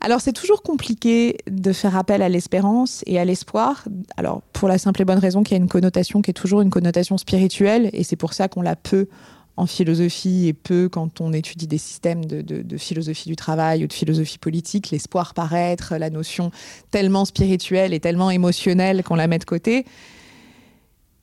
Alors 0.00 0.20
c'est 0.20 0.32
toujours 0.32 0.62
compliqué 0.62 1.38
de 1.48 1.72
faire 1.72 1.96
appel 1.96 2.22
à 2.22 2.28
l'espérance 2.28 3.02
et 3.06 3.20
à 3.20 3.24
l'espoir. 3.24 3.84
Alors 4.16 4.42
pour 4.52 4.68
la 4.68 4.78
simple 4.78 5.02
et 5.02 5.04
bonne 5.04 5.18
raison 5.18 5.42
qu'il 5.42 5.56
y 5.56 5.60
a 5.60 5.62
une 5.62 5.68
connotation 5.68 6.22
qui 6.22 6.30
est 6.30 6.34
toujours 6.34 6.60
une 6.60 6.70
connotation 6.70 7.18
spirituelle 7.18 7.88
et 7.92 8.02
c'est 8.02 8.16
pour 8.16 8.34
ça 8.34 8.48
qu'on 8.48 8.62
l'a 8.62 8.76
peu 8.76 9.08
en 9.56 9.66
philosophie 9.66 10.48
et 10.48 10.52
peu 10.52 10.88
quand 10.88 11.20
on 11.20 11.32
étudie 11.32 11.66
des 11.66 11.78
systèmes 11.78 12.24
de, 12.24 12.78
philosophie 12.78 13.28
du 13.28 13.36
travail 13.36 13.84
ou 13.84 13.86
de 13.86 13.92
philosophie 13.92 14.38
politique, 14.38 14.90
l'espoir 14.90 15.34
paraît 15.34 15.72
être 15.72 15.96
la 15.96 16.10
notion 16.10 16.50
tellement 16.90 17.24
spirituelle 17.24 17.92
et 17.92 18.00
tellement 18.00 18.30
émotionnelle 18.30 19.02
qu'on 19.02 19.14
la 19.14 19.26
met 19.26 19.38
de 19.38 19.44
côté. 19.44 19.84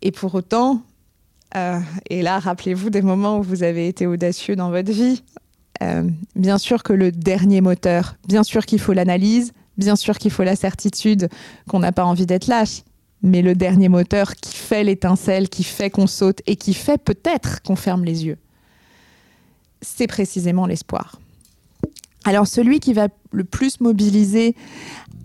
Et 0.01 0.11
pour 0.11 0.35
autant, 0.35 0.81
euh, 1.55 1.79
et 2.09 2.21
là, 2.21 2.39
rappelez-vous 2.39 2.89
des 2.89 3.01
moments 3.01 3.39
où 3.39 3.43
vous 3.43 3.63
avez 3.63 3.87
été 3.87 4.05
audacieux 4.05 4.55
dans 4.55 4.69
votre 4.69 4.91
vie. 4.91 5.23
Euh, 5.81 6.03
bien 6.35 6.57
sûr 6.57 6.83
que 6.83 6.93
le 6.93 7.11
dernier 7.11 7.61
moteur, 7.61 8.15
bien 8.27 8.43
sûr 8.43 8.65
qu'il 8.65 8.79
faut 8.79 8.93
l'analyse, 8.93 9.53
bien 9.77 9.95
sûr 9.95 10.17
qu'il 10.17 10.31
faut 10.31 10.43
la 10.43 10.55
certitude 10.55 11.29
qu'on 11.67 11.79
n'a 11.79 11.91
pas 11.91 12.05
envie 12.05 12.25
d'être 12.25 12.47
lâche 12.47 12.83
mais 13.21 13.41
le 13.41 13.55
dernier 13.55 13.89
moteur 13.89 14.35
qui 14.35 14.55
fait 14.55 14.83
l'étincelle, 14.83 15.49
qui 15.49 15.63
fait 15.63 15.89
qu'on 15.89 16.07
saute 16.07 16.41
et 16.47 16.55
qui 16.55 16.73
fait 16.73 16.97
peut-être 16.97 17.61
qu'on 17.61 17.75
ferme 17.75 18.03
les 18.03 18.25
yeux. 18.25 18.37
C'est 19.81 20.07
précisément 20.07 20.65
l'espoir. 20.65 21.19
Alors 22.25 22.47
celui 22.47 22.79
qui 22.79 22.93
va 22.93 23.07
le 23.31 23.43
plus 23.43 23.79
mobiliser 23.79 24.55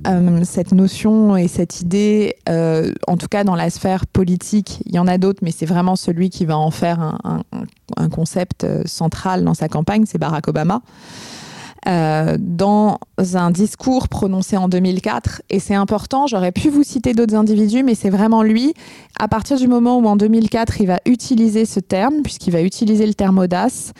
euh, 0.06 0.44
cette 0.44 0.72
notion 0.72 1.36
et 1.36 1.48
cette 1.48 1.80
idée, 1.80 2.36
euh, 2.48 2.92
en 3.08 3.16
tout 3.16 3.26
cas 3.26 3.42
dans 3.42 3.56
la 3.56 3.68
sphère 3.70 4.06
politique, 4.06 4.80
il 4.86 4.94
y 4.94 4.98
en 4.98 5.06
a 5.06 5.18
d'autres, 5.18 5.40
mais 5.42 5.50
c'est 5.50 5.66
vraiment 5.66 5.96
celui 5.96 6.30
qui 6.30 6.44
va 6.44 6.56
en 6.56 6.70
faire 6.70 7.18
un 7.96 8.08
concept 8.10 8.64
euh, 8.64 8.82
central 8.86 9.44
dans 9.44 9.54
sa 9.54 9.68
campagne, 9.68 10.04
c'est 10.06 10.18
Barack 10.18 10.46
Obama. 10.48 10.82
Euh, 11.86 12.38
dans 12.38 12.98
un 13.34 13.50
discours 13.50 14.08
prononcé 14.08 14.56
en 14.56 14.68
2004. 14.68 15.42
Et 15.50 15.60
c'est 15.60 15.74
important, 15.74 16.26
j'aurais 16.26 16.50
pu 16.50 16.70
vous 16.70 16.82
citer 16.82 17.12
d'autres 17.12 17.34
individus, 17.34 17.82
mais 17.82 17.94
c'est 17.94 18.08
vraiment 18.08 18.42
lui. 18.42 18.72
À 19.18 19.28
partir 19.28 19.58
du 19.58 19.68
moment 19.68 19.98
où 19.98 20.06
en 20.06 20.16
2004, 20.16 20.80
il 20.80 20.86
va 20.86 20.98
utiliser 21.04 21.66
ce 21.66 21.80
terme, 21.80 22.22
puisqu'il 22.22 22.52
va 22.52 22.62
utiliser 22.62 23.06
le 23.06 23.12
terme 23.12 23.38
audace, 23.38 23.92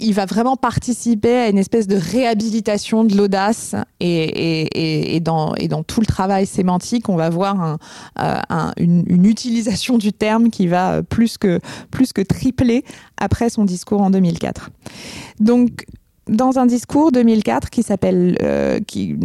il 0.00 0.14
va 0.14 0.26
vraiment 0.26 0.56
participer 0.56 1.36
à 1.36 1.48
une 1.48 1.58
espèce 1.58 1.86
de 1.86 1.96
réhabilitation 1.96 3.04
de 3.04 3.16
l'audace 3.16 3.76
et, 4.00 5.20
dans, 5.22 5.54
tout 5.86 6.00
le 6.00 6.06
travail 6.06 6.44
sémantique, 6.44 7.08
on 7.08 7.16
va 7.16 7.30
voir 7.30 7.78
euh, 8.18 8.40
une, 8.78 9.24
utilisation 9.24 9.96
du 9.96 10.12
terme 10.12 10.50
qui 10.50 10.66
va 10.66 11.02
plus 11.04 11.38
que, 11.38 11.60
plus 11.90 12.12
que 12.12 12.20
tripler 12.20 12.84
après 13.16 13.48
son 13.48 13.64
discours 13.64 14.02
en 14.02 14.10
2004. 14.10 14.70
Donc, 15.40 15.86
dans 16.28 16.58
un 16.58 16.66
discours 16.66 17.12
2004 17.12 17.70
qui 17.70 17.82
s'appelle, 17.82 18.36
euh, 18.42 18.80
qui, 18.80 19.16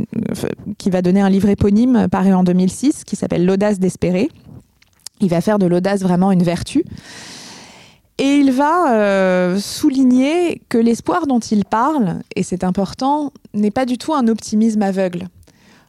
va 0.88 1.02
donner 1.02 1.22
un 1.22 1.30
livre 1.30 1.50
éponyme 1.50 2.08
paru 2.10 2.34
en 2.34 2.44
2006 2.44 3.04
qui 3.04 3.16
s'appelle 3.16 3.46
L'audace 3.46 3.80
d'espérer. 3.80 4.30
Il 5.20 5.30
va 5.30 5.42
faire 5.42 5.60
de 5.60 5.66
l'audace 5.66 6.02
vraiment 6.02 6.32
une 6.32 6.44
vertu. 6.44 6.84
Et 8.18 8.36
il 8.36 8.52
va 8.52 8.94
euh, 8.94 9.60
souligner 9.60 10.62
que 10.70 10.78
l'espoir 10.78 11.26
dont 11.26 11.40
il 11.40 11.66
parle, 11.66 12.20
et 12.36 12.44
c'est 12.44 12.64
important, 12.64 13.32
n'est 13.54 13.72
pas 13.72 13.86
du 13.86 13.98
tout 13.98 14.14
un 14.14 14.28
optimisme 14.28 14.82
aveugle. 14.84 15.28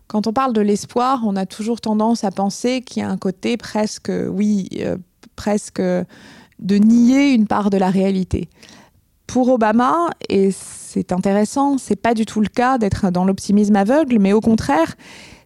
Quand 0.06 0.26
on 0.26 0.32
parle 0.32 0.52
de 0.52 0.60
l'espoir, 0.60 1.22
on 1.26 1.36
a 1.36 1.46
toujours 1.46 1.80
tendance 1.80 2.24
à 2.24 2.30
penser 2.30 2.80
qu'il 2.80 3.02
y 3.02 3.04
a 3.04 3.08
un 3.08 3.18
côté 3.18 3.56
presque, 3.56 4.10
oui, 4.30 4.68
euh, 4.80 4.96
presque 5.36 5.80
de 5.80 6.76
nier 6.76 7.32
une 7.32 7.46
part 7.46 7.70
de 7.70 7.76
la 7.76 7.90
réalité. 7.90 8.48
Pour 9.26 9.48
Obama, 9.48 10.10
et 10.28 10.50
c'est 10.50 11.12
intéressant, 11.12 11.78
c'est 11.78 11.96
pas 11.96 12.14
du 12.14 12.26
tout 12.26 12.40
le 12.40 12.48
cas 12.48 12.78
d'être 12.78 13.10
dans 13.10 13.24
l'optimisme 13.24 13.76
aveugle, 13.76 14.18
mais 14.18 14.32
au 14.32 14.40
contraire, 14.40 14.94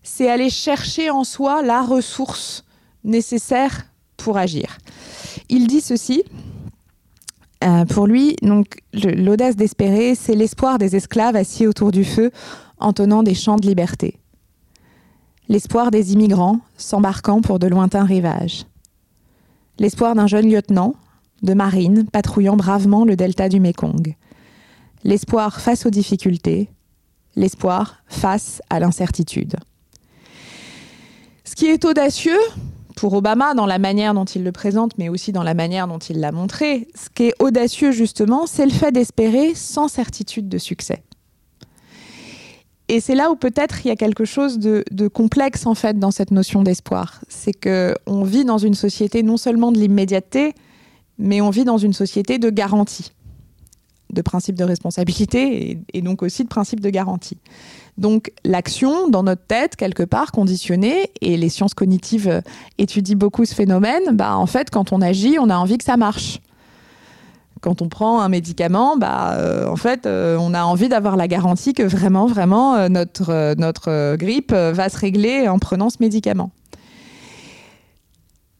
c'est 0.02 0.30
aller 0.30 0.50
chercher 0.50 1.10
en 1.10 1.24
soi 1.24 1.62
la 1.62 1.82
ressource 1.82 2.64
nécessaire 3.04 3.86
pour 4.16 4.38
agir. 4.38 4.78
Il 5.48 5.66
dit 5.66 5.80
ceci. 5.80 6.24
Euh, 7.64 7.84
pour 7.86 8.06
lui, 8.06 8.36
donc 8.42 8.82
l'audace 8.92 9.56
d'espérer, 9.56 10.14
c'est 10.14 10.34
l'espoir 10.34 10.78
des 10.78 10.94
esclaves 10.94 11.36
assis 11.36 11.66
autour 11.66 11.90
du 11.90 12.04
feu, 12.04 12.30
entonnant 12.78 13.22
des 13.22 13.34
chants 13.34 13.56
de 13.56 13.66
liberté. 13.66 14.18
L'espoir 15.48 15.90
des 15.90 16.12
immigrants 16.12 16.60
s'embarquant 16.76 17.40
pour 17.40 17.58
de 17.58 17.66
lointains 17.66 18.04
rivages. 18.04 18.66
L'espoir 19.78 20.14
d'un 20.14 20.26
jeune 20.26 20.50
lieutenant, 20.50 20.94
de 21.42 21.54
marine 21.54 22.06
patrouillant 22.06 22.56
bravement 22.56 23.04
le 23.04 23.16
delta 23.16 23.48
du 23.48 23.60
Mékong. 23.60 24.14
L'espoir 25.04 25.60
face 25.60 25.86
aux 25.86 25.90
difficultés, 25.90 26.68
l'espoir 27.36 28.02
face 28.06 28.62
à 28.70 28.80
l'incertitude. 28.80 29.56
Ce 31.44 31.54
qui 31.54 31.66
est 31.66 31.84
audacieux 31.84 32.38
pour 32.96 33.12
Obama 33.12 33.54
dans 33.54 33.66
la 33.66 33.78
manière 33.78 34.14
dont 34.14 34.24
il 34.24 34.42
le 34.42 34.52
présente, 34.52 34.98
mais 34.98 35.08
aussi 35.08 35.30
dans 35.30 35.42
la 35.42 35.54
manière 35.54 35.86
dont 35.86 35.98
il 35.98 36.18
l'a 36.18 36.32
montré, 36.32 36.88
ce 36.94 37.08
qui 37.10 37.24
est 37.24 37.34
audacieux 37.38 37.92
justement, 37.92 38.46
c'est 38.46 38.64
le 38.64 38.72
fait 38.72 38.90
d'espérer 38.90 39.54
sans 39.54 39.86
certitude 39.86 40.48
de 40.48 40.58
succès. 40.58 41.02
Et 42.88 43.00
c'est 43.00 43.14
là 43.14 43.30
où 43.30 43.36
peut-être 43.36 43.84
il 43.84 43.88
y 43.88 43.90
a 43.90 43.96
quelque 43.96 44.24
chose 44.24 44.58
de, 44.58 44.84
de, 44.92 45.08
complexe 45.08 45.66
en 45.66 45.74
fait 45.74 45.98
dans 45.98 46.12
cette 46.12 46.30
notion 46.30 46.62
d'espoir. 46.62 47.20
C'est 47.28 47.52
que 47.52 47.94
on 48.06 48.22
vit 48.22 48.44
dans 48.44 48.58
une 48.58 48.74
société 48.74 49.22
non 49.22 49.36
seulement 49.36 49.72
de 49.72 49.78
l'immédiateté, 49.78 50.54
mais 51.18 51.40
on 51.40 51.50
vit 51.50 51.64
dans 51.64 51.78
une 51.78 51.92
société 51.92 52.38
de 52.38 52.50
garantie, 52.50 53.12
de 54.12 54.22
principe 54.22 54.56
de 54.56 54.64
responsabilité 54.64 55.78
et, 55.92 56.02
donc 56.02 56.22
aussi 56.22 56.44
de 56.44 56.48
principe 56.48 56.80
de 56.80 56.90
garantie. 56.90 57.38
Donc 57.98 58.32
l'action 58.44 59.08
dans 59.08 59.22
notre 59.22 59.46
tête, 59.46 59.76
quelque 59.76 60.02
part, 60.02 60.32
conditionnée, 60.32 61.10
et 61.20 61.36
les 61.36 61.48
sciences 61.48 61.74
cognitives 61.74 62.42
étudient 62.78 63.16
beaucoup 63.16 63.44
ce 63.44 63.54
phénomène, 63.54 64.14
bah, 64.14 64.36
en 64.36 64.46
fait, 64.46 64.70
quand 64.70 64.92
on 64.92 65.00
agit, 65.00 65.38
on 65.40 65.48
a 65.48 65.56
envie 65.56 65.78
que 65.78 65.84
ça 65.84 65.96
marche. 65.96 66.40
Quand 67.62 67.80
on 67.80 67.88
prend 67.88 68.20
un 68.20 68.28
médicament, 68.28 68.98
bah, 68.98 69.32
euh, 69.32 69.66
en 69.66 69.76
fait, 69.76 70.04
euh, 70.04 70.36
on 70.38 70.52
a 70.52 70.62
envie 70.62 70.88
d'avoir 70.88 71.16
la 71.16 71.26
garantie 71.26 71.72
que 71.72 71.82
vraiment, 71.82 72.26
vraiment, 72.26 72.74
euh, 72.74 72.88
notre, 72.88 73.54
notre 73.54 74.16
grippe 74.16 74.52
va 74.52 74.88
se 74.90 74.98
régler 74.98 75.48
en 75.48 75.58
prenant 75.58 75.88
ce 75.88 75.96
médicament. 76.00 76.50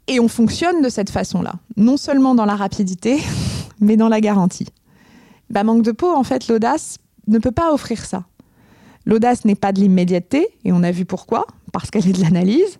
Et 0.08 0.20
on 0.20 0.28
fonctionne 0.28 0.82
de 0.82 0.88
cette 0.88 1.10
façon-là, 1.10 1.54
non 1.76 1.96
seulement 1.96 2.34
dans 2.34 2.44
la 2.44 2.56
rapidité, 2.56 3.18
mais 3.80 3.96
dans 3.96 4.08
la 4.08 4.20
garantie. 4.20 4.68
Bah, 5.50 5.64
manque 5.64 5.82
de 5.82 5.92
peau, 5.92 6.12
en 6.12 6.22
fait, 6.22 6.48
l'audace 6.48 6.98
ne 7.26 7.38
peut 7.38 7.52
pas 7.52 7.72
offrir 7.72 8.04
ça. 8.04 8.24
L'audace 9.04 9.44
n'est 9.44 9.54
pas 9.54 9.72
de 9.72 9.80
l'immédiateté, 9.80 10.48
et 10.64 10.72
on 10.72 10.82
a 10.82 10.90
vu 10.90 11.04
pourquoi, 11.04 11.46
parce 11.72 11.90
qu'elle 11.90 12.08
est 12.08 12.12
de 12.12 12.20
l'analyse. 12.20 12.78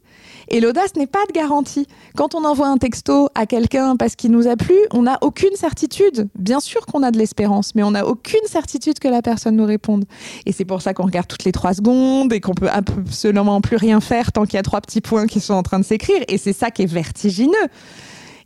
Et 0.49 0.61
l'audace 0.61 0.95
n'est 0.97 1.07
pas 1.07 1.25
de 1.27 1.33
garantie. 1.33 1.87
Quand 2.17 2.35
on 2.35 2.45
envoie 2.45 2.69
un 2.69 2.79
texto 2.79 3.29
à 3.35 3.47
quelqu'un 3.47 3.97
parce 3.97 4.15
qu'il 4.15 4.31
nous 4.31 4.47
a 4.47 4.57
plu, 4.57 4.77
on 4.93 5.03
n'a 5.03 5.19
aucune 5.23 5.55
certitude. 5.57 6.29
Bien 6.39 6.61
sûr 6.61 6.87
qu'on 6.87 7.03
a 7.03 7.11
de 7.11 7.19
l'espérance, 7.19 7.75
mais 7.75 7.83
on 7.83 7.93
n'a 7.93 8.07
aucune 8.07 8.47
certitude 8.47 8.99
que 8.99 9.09
la 9.09 9.23
personne 9.23 9.57
nous 9.57 9.65
réponde. 9.65 10.05
Et 10.47 10.53
c'est 10.53 10.65
pour 10.65 10.83
ça 10.83 10.95
qu'on 10.95 11.07
regarde 11.07 11.27
toutes 11.27 11.45
les 11.45 11.53
trois 11.53 11.75
secondes 11.75 12.33
et 12.33 12.41
qu'on 12.41 12.55
peut 12.55 12.71
absolument 12.71 13.61
plus 13.61 13.77
rien 13.77 14.01
faire 14.01 14.33
tant 14.33 14.45
qu'il 14.45 14.55
y 14.55 14.59
a 14.59 14.63
trois 14.63 14.81
petits 14.81 15.01
points 15.01 15.27
qui 15.27 15.41
sont 15.41 15.55
en 15.55 15.63
train 15.63 15.81
de 15.81 15.85
s'écrire. 15.85 16.23
Et 16.29 16.39
c'est 16.39 16.53
ça 16.53 16.71
qui 16.71 16.83
est 16.83 16.87
vertigineux. 16.87 17.69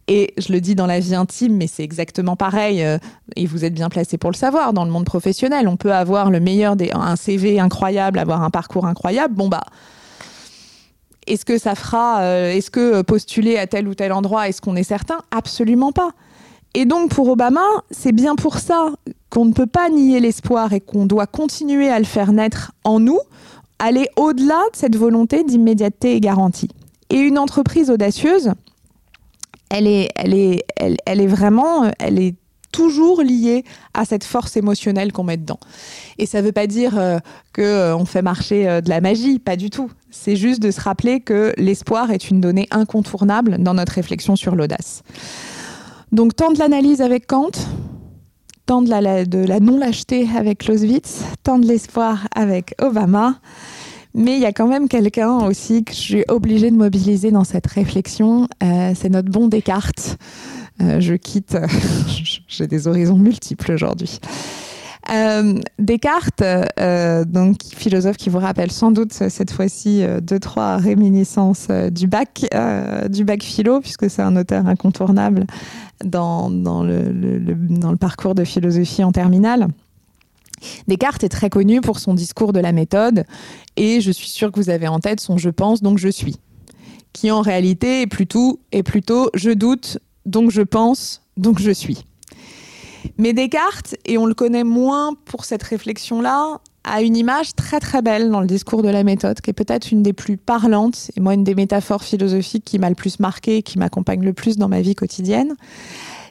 Et 0.09 0.35
je 0.39 0.53
le 0.53 0.61
dis 0.61 0.75
dans 0.75 0.87
la 0.87 0.99
vie 0.99 1.15
intime, 1.15 1.57
mais 1.57 1.69
c'est 1.69 1.85
exactement 1.85 2.35
pareil, 2.35 2.83
euh, 2.83 2.99
et 3.37 3.47
vous 3.47 3.65
êtes 3.65 3.75
bien 3.75 3.89
placé 3.89 4.19
pour 4.19 4.33
le 4.33 4.37
savoir, 4.37 4.73
dans 4.73 4.85
le 4.85 4.91
monde 4.91 5.05
professionnel, 5.05 5.69
on 5.69 5.77
peut 5.77 5.93
avoir 5.93 6.33
le 6.33 6.41
meilleur 6.41 6.75
des, 6.75 6.91
un 6.93 7.15
CV 7.15 7.61
incroyable, 7.61 8.19
avoir 8.19 8.43
un 8.43 8.51
parcours 8.51 8.87
incroyable, 8.87 9.35
bon 9.35 9.49
bah, 9.49 9.63
est-ce 11.31 11.45
que 11.45 11.59
ça 11.59 11.75
fera, 11.75 12.23
euh, 12.23 12.53
est-ce 12.53 12.71
que 12.71 13.03
postuler 13.03 13.57
à 13.57 13.67
tel 13.67 13.87
ou 13.87 13.95
tel 13.95 14.13
endroit, 14.13 14.49
est-ce 14.49 14.61
qu'on 14.61 14.77
est 14.77 14.83
certain? 14.83 15.19
Absolument 15.31 15.93
pas. 15.93 16.11
Et 16.75 16.85
donc 16.85 17.11
pour 17.11 17.29
Obama, 17.29 17.65
c'est 17.91 18.13
bien 18.13 18.35
pour 18.35 18.59
ça 18.59 18.91
qu'on 19.29 19.45
ne 19.45 19.53
peut 19.53 19.67
pas 19.67 19.89
nier 19.91 20.21
l'espoir 20.21 20.73
et 20.73 20.81
qu'on 20.81 21.07
doit 21.07 21.27
continuer 21.27 21.89
à 21.89 21.99
le 21.99 22.05
faire 22.05 22.33
naître 22.33 22.73
en 22.85 23.01
nous, 23.01 23.21
aller 23.79 24.09
au-delà 24.17 24.61
de 24.73 24.77
cette 24.77 24.97
volonté 24.97 25.45
d'immédiateté 25.45 26.17
et 26.17 26.21
garantie. 26.21 26.69
Et 27.11 27.19
une 27.19 27.39
entreprise 27.39 27.91
audacieuse, 27.91 28.53
elle 29.69 29.87
est, 29.87 30.11
elle 30.17 30.35
est, 30.35 30.65
elle 30.77 31.21
est 31.21 31.27
vraiment, 31.27 31.91
elle 31.99 32.19
est 32.19 32.35
toujours 32.73 33.23
lié 33.23 33.65
à 33.95 34.05
cette 34.05 34.25
force 34.25 34.57
émotionnelle 34.57 35.13
qu'on 35.13 35.25
met 35.25 35.37
dedans. 35.37 35.59
Et 36.19 36.27
ça 36.27 36.41
ne 36.41 36.47
veut 36.47 36.53
pas 36.53 36.67
dire 36.67 36.99
euh, 36.99 37.19
qu'on 37.55 37.63
euh, 37.63 38.05
fait 38.05 38.23
marcher 38.23 38.69
euh, 38.69 38.81
de 38.81 38.89
la 38.89 39.01
magie, 39.01 39.39
pas 39.39 39.57
du 39.57 39.71
tout. 39.71 39.91
C'est 40.11 40.37
juste 40.37 40.61
de 40.61 40.71
se 40.71 40.81
rappeler 40.81 41.21
que 41.21 41.53
l'espoir 41.57 42.11
est 42.11 42.31
une 42.31 42.41
donnée 42.41 42.67
incontournable 42.71 43.59
dans 43.59 43.75
notre 43.75 43.93
réflexion 43.93 44.37
sur 44.37 44.55
l'audace. 44.57 45.03
Donc 46.13 46.35
tant 46.35 46.51
de 46.53 46.59
l'analyse 46.59 47.01
avec 47.01 47.27
Kant, 47.27 47.51
tant 48.67 48.83
de 48.83 48.91
la, 48.91 49.25
de 49.25 49.39
la 49.39 49.61
non-lâcheté 49.61 50.29
avec 50.37 50.59
Clausewitz, 50.59 51.23
tant 51.43 51.59
de 51.59 51.67
l'espoir 51.67 52.27
avec 52.35 52.75
Obama. 52.81 53.41
Mais 54.15 54.35
il 54.35 54.41
y 54.41 54.47
a 54.47 54.53
quand 54.53 54.67
même 54.67 54.89
quelqu'un 54.89 55.39
aussi 55.47 55.85
que 55.85 55.93
je 55.93 55.99
suis 55.99 56.25
obligée 56.29 56.71
de 56.71 56.77
mobiliser 56.77 57.31
dans 57.31 57.45
cette 57.45 57.67
réflexion, 57.69 58.49
euh, 58.63 58.93
c'est 58.97 59.09
notre 59.09 59.31
bon 59.31 59.47
Descartes. 59.47 60.19
Euh, 60.81 61.01
je 61.01 61.15
quitte, 61.15 61.57
j'ai 62.49 62.67
des 62.67 62.89
horizons 62.89 63.17
multiples 63.17 63.73
aujourd'hui. 63.73 64.19
Euh, 65.13 65.59
Descartes, 65.79 66.43
euh, 66.79 67.25
donc 67.25 67.63
philosophe 67.65 68.17
qui 68.17 68.31
vous 68.31 68.39
rappelle 68.39 68.71
sans 68.71 68.93
doute 68.93 69.13
cette 69.13 69.51
fois-ci 69.51 70.05
deux 70.23 70.39
trois 70.39 70.77
réminiscences 70.77 71.69
du 71.91 72.07
bac, 72.07 72.45
du 73.09 73.25
bac 73.25 73.43
philo, 73.43 73.81
puisque 73.81 74.09
c'est 74.09 74.23
un 74.23 74.37
auteur 74.37 74.67
incontournable 74.67 75.47
dans, 76.05 76.51
dans 76.51 76.85
le, 76.85 77.13
dans 77.71 77.91
le 77.91 77.97
parcours 77.97 78.35
de 78.35 78.45
philosophie 78.45 79.03
en 79.03 79.11
terminale. 79.11 79.69
Descartes 80.87 81.25
est 81.25 81.31
très 81.31 81.51
connu 81.51 81.81
pour 81.81 81.99
son 81.99 82.15
discours 82.15 82.53
de 82.53 82.61
la 82.61 82.73
méthode, 82.73 83.25
et 83.77 84.01
je 84.01 84.13
suis 84.13 84.29
sûre 84.29 84.53
que 84.53 84.61
vous 84.61 84.71
avez 84.71 84.87
en 84.87 85.01
tête 85.01 85.21
son 85.21 85.39
je 85.39 85.51
pense 85.51 85.83
donc 85.83 85.99
je 85.99 86.09
suis, 86.09 86.37
qui 87.15 87.31
en 87.31 87.41
réalité 87.41 88.03
est 88.03 88.07
plutôt, 88.07 88.61
est 88.71 88.83
plutôt 88.83 89.31
je 89.35 89.51
doute 89.51 89.99
donc 90.27 90.51
je 90.51 90.63
pense 90.63 91.23
donc 91.37 91.59
je 91.59 91.71
suis. 91.71 92.05
Mais 93.19 93.33
Descartes, 93.33 93.97
et 94.05 94.19
on 94.19 94.27
le 94.27 94.35
connaît 94.35 94.65
moins 94.65 95.15
pour 95.25 95.45
cette 95.45 95.63
réflexion-là, 95.63 96.61
a 96.85 97.03
une 97.03 97.17
image 97.17 97.55
très 97.55 97.81
très 97.81 98.03
belle 98.03 98.31
dans 98.31 98.41
le 98.41 98.47
discours 98.47 98.83
de 98.83 98.89
la 98.89 99.05
méthode, 99.05 99.41
qui 99.41 99.51
est 99.51 99.55
peut-être 99.55 99.91
une 99.91 100.03
des 100.03 100.13
plus 100.13 100.37
parlantes, 100.37 101.11
et 101.17 101.21
moi 101.21 101.35
une 101.35 101.45
des 101.45 101.55
métaphores 101.55 102.03
philosophiques 102.03 102.65
qui 102.65 102.79
m'a 102.79 102.89
le 102.89 102.95
plus 102.95 103.21
marqué 103.21 103.57
et 103.57 103.63
qui 103.63 103.79
m'accompagne 103.79 104.23
le 104.23 104.33
plus 104.33 104.57
dans 104.57 104.69
ma 104.69 104.81
vie 104.81 104.95
quotidienne. 104.95 105.55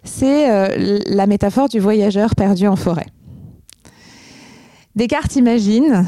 C'est 0.04 0.50
euh, 0.50 1.00
la 1.06 1.28
métaphore 1.28 1.70
du 1.70 1.80
voyageur 1.80 2.36
perdu 2.36 2.68
en 2.68 2.76
forêt. 2.76 3.08
Descartes 4.96 5.36
imagine 5.36 6.06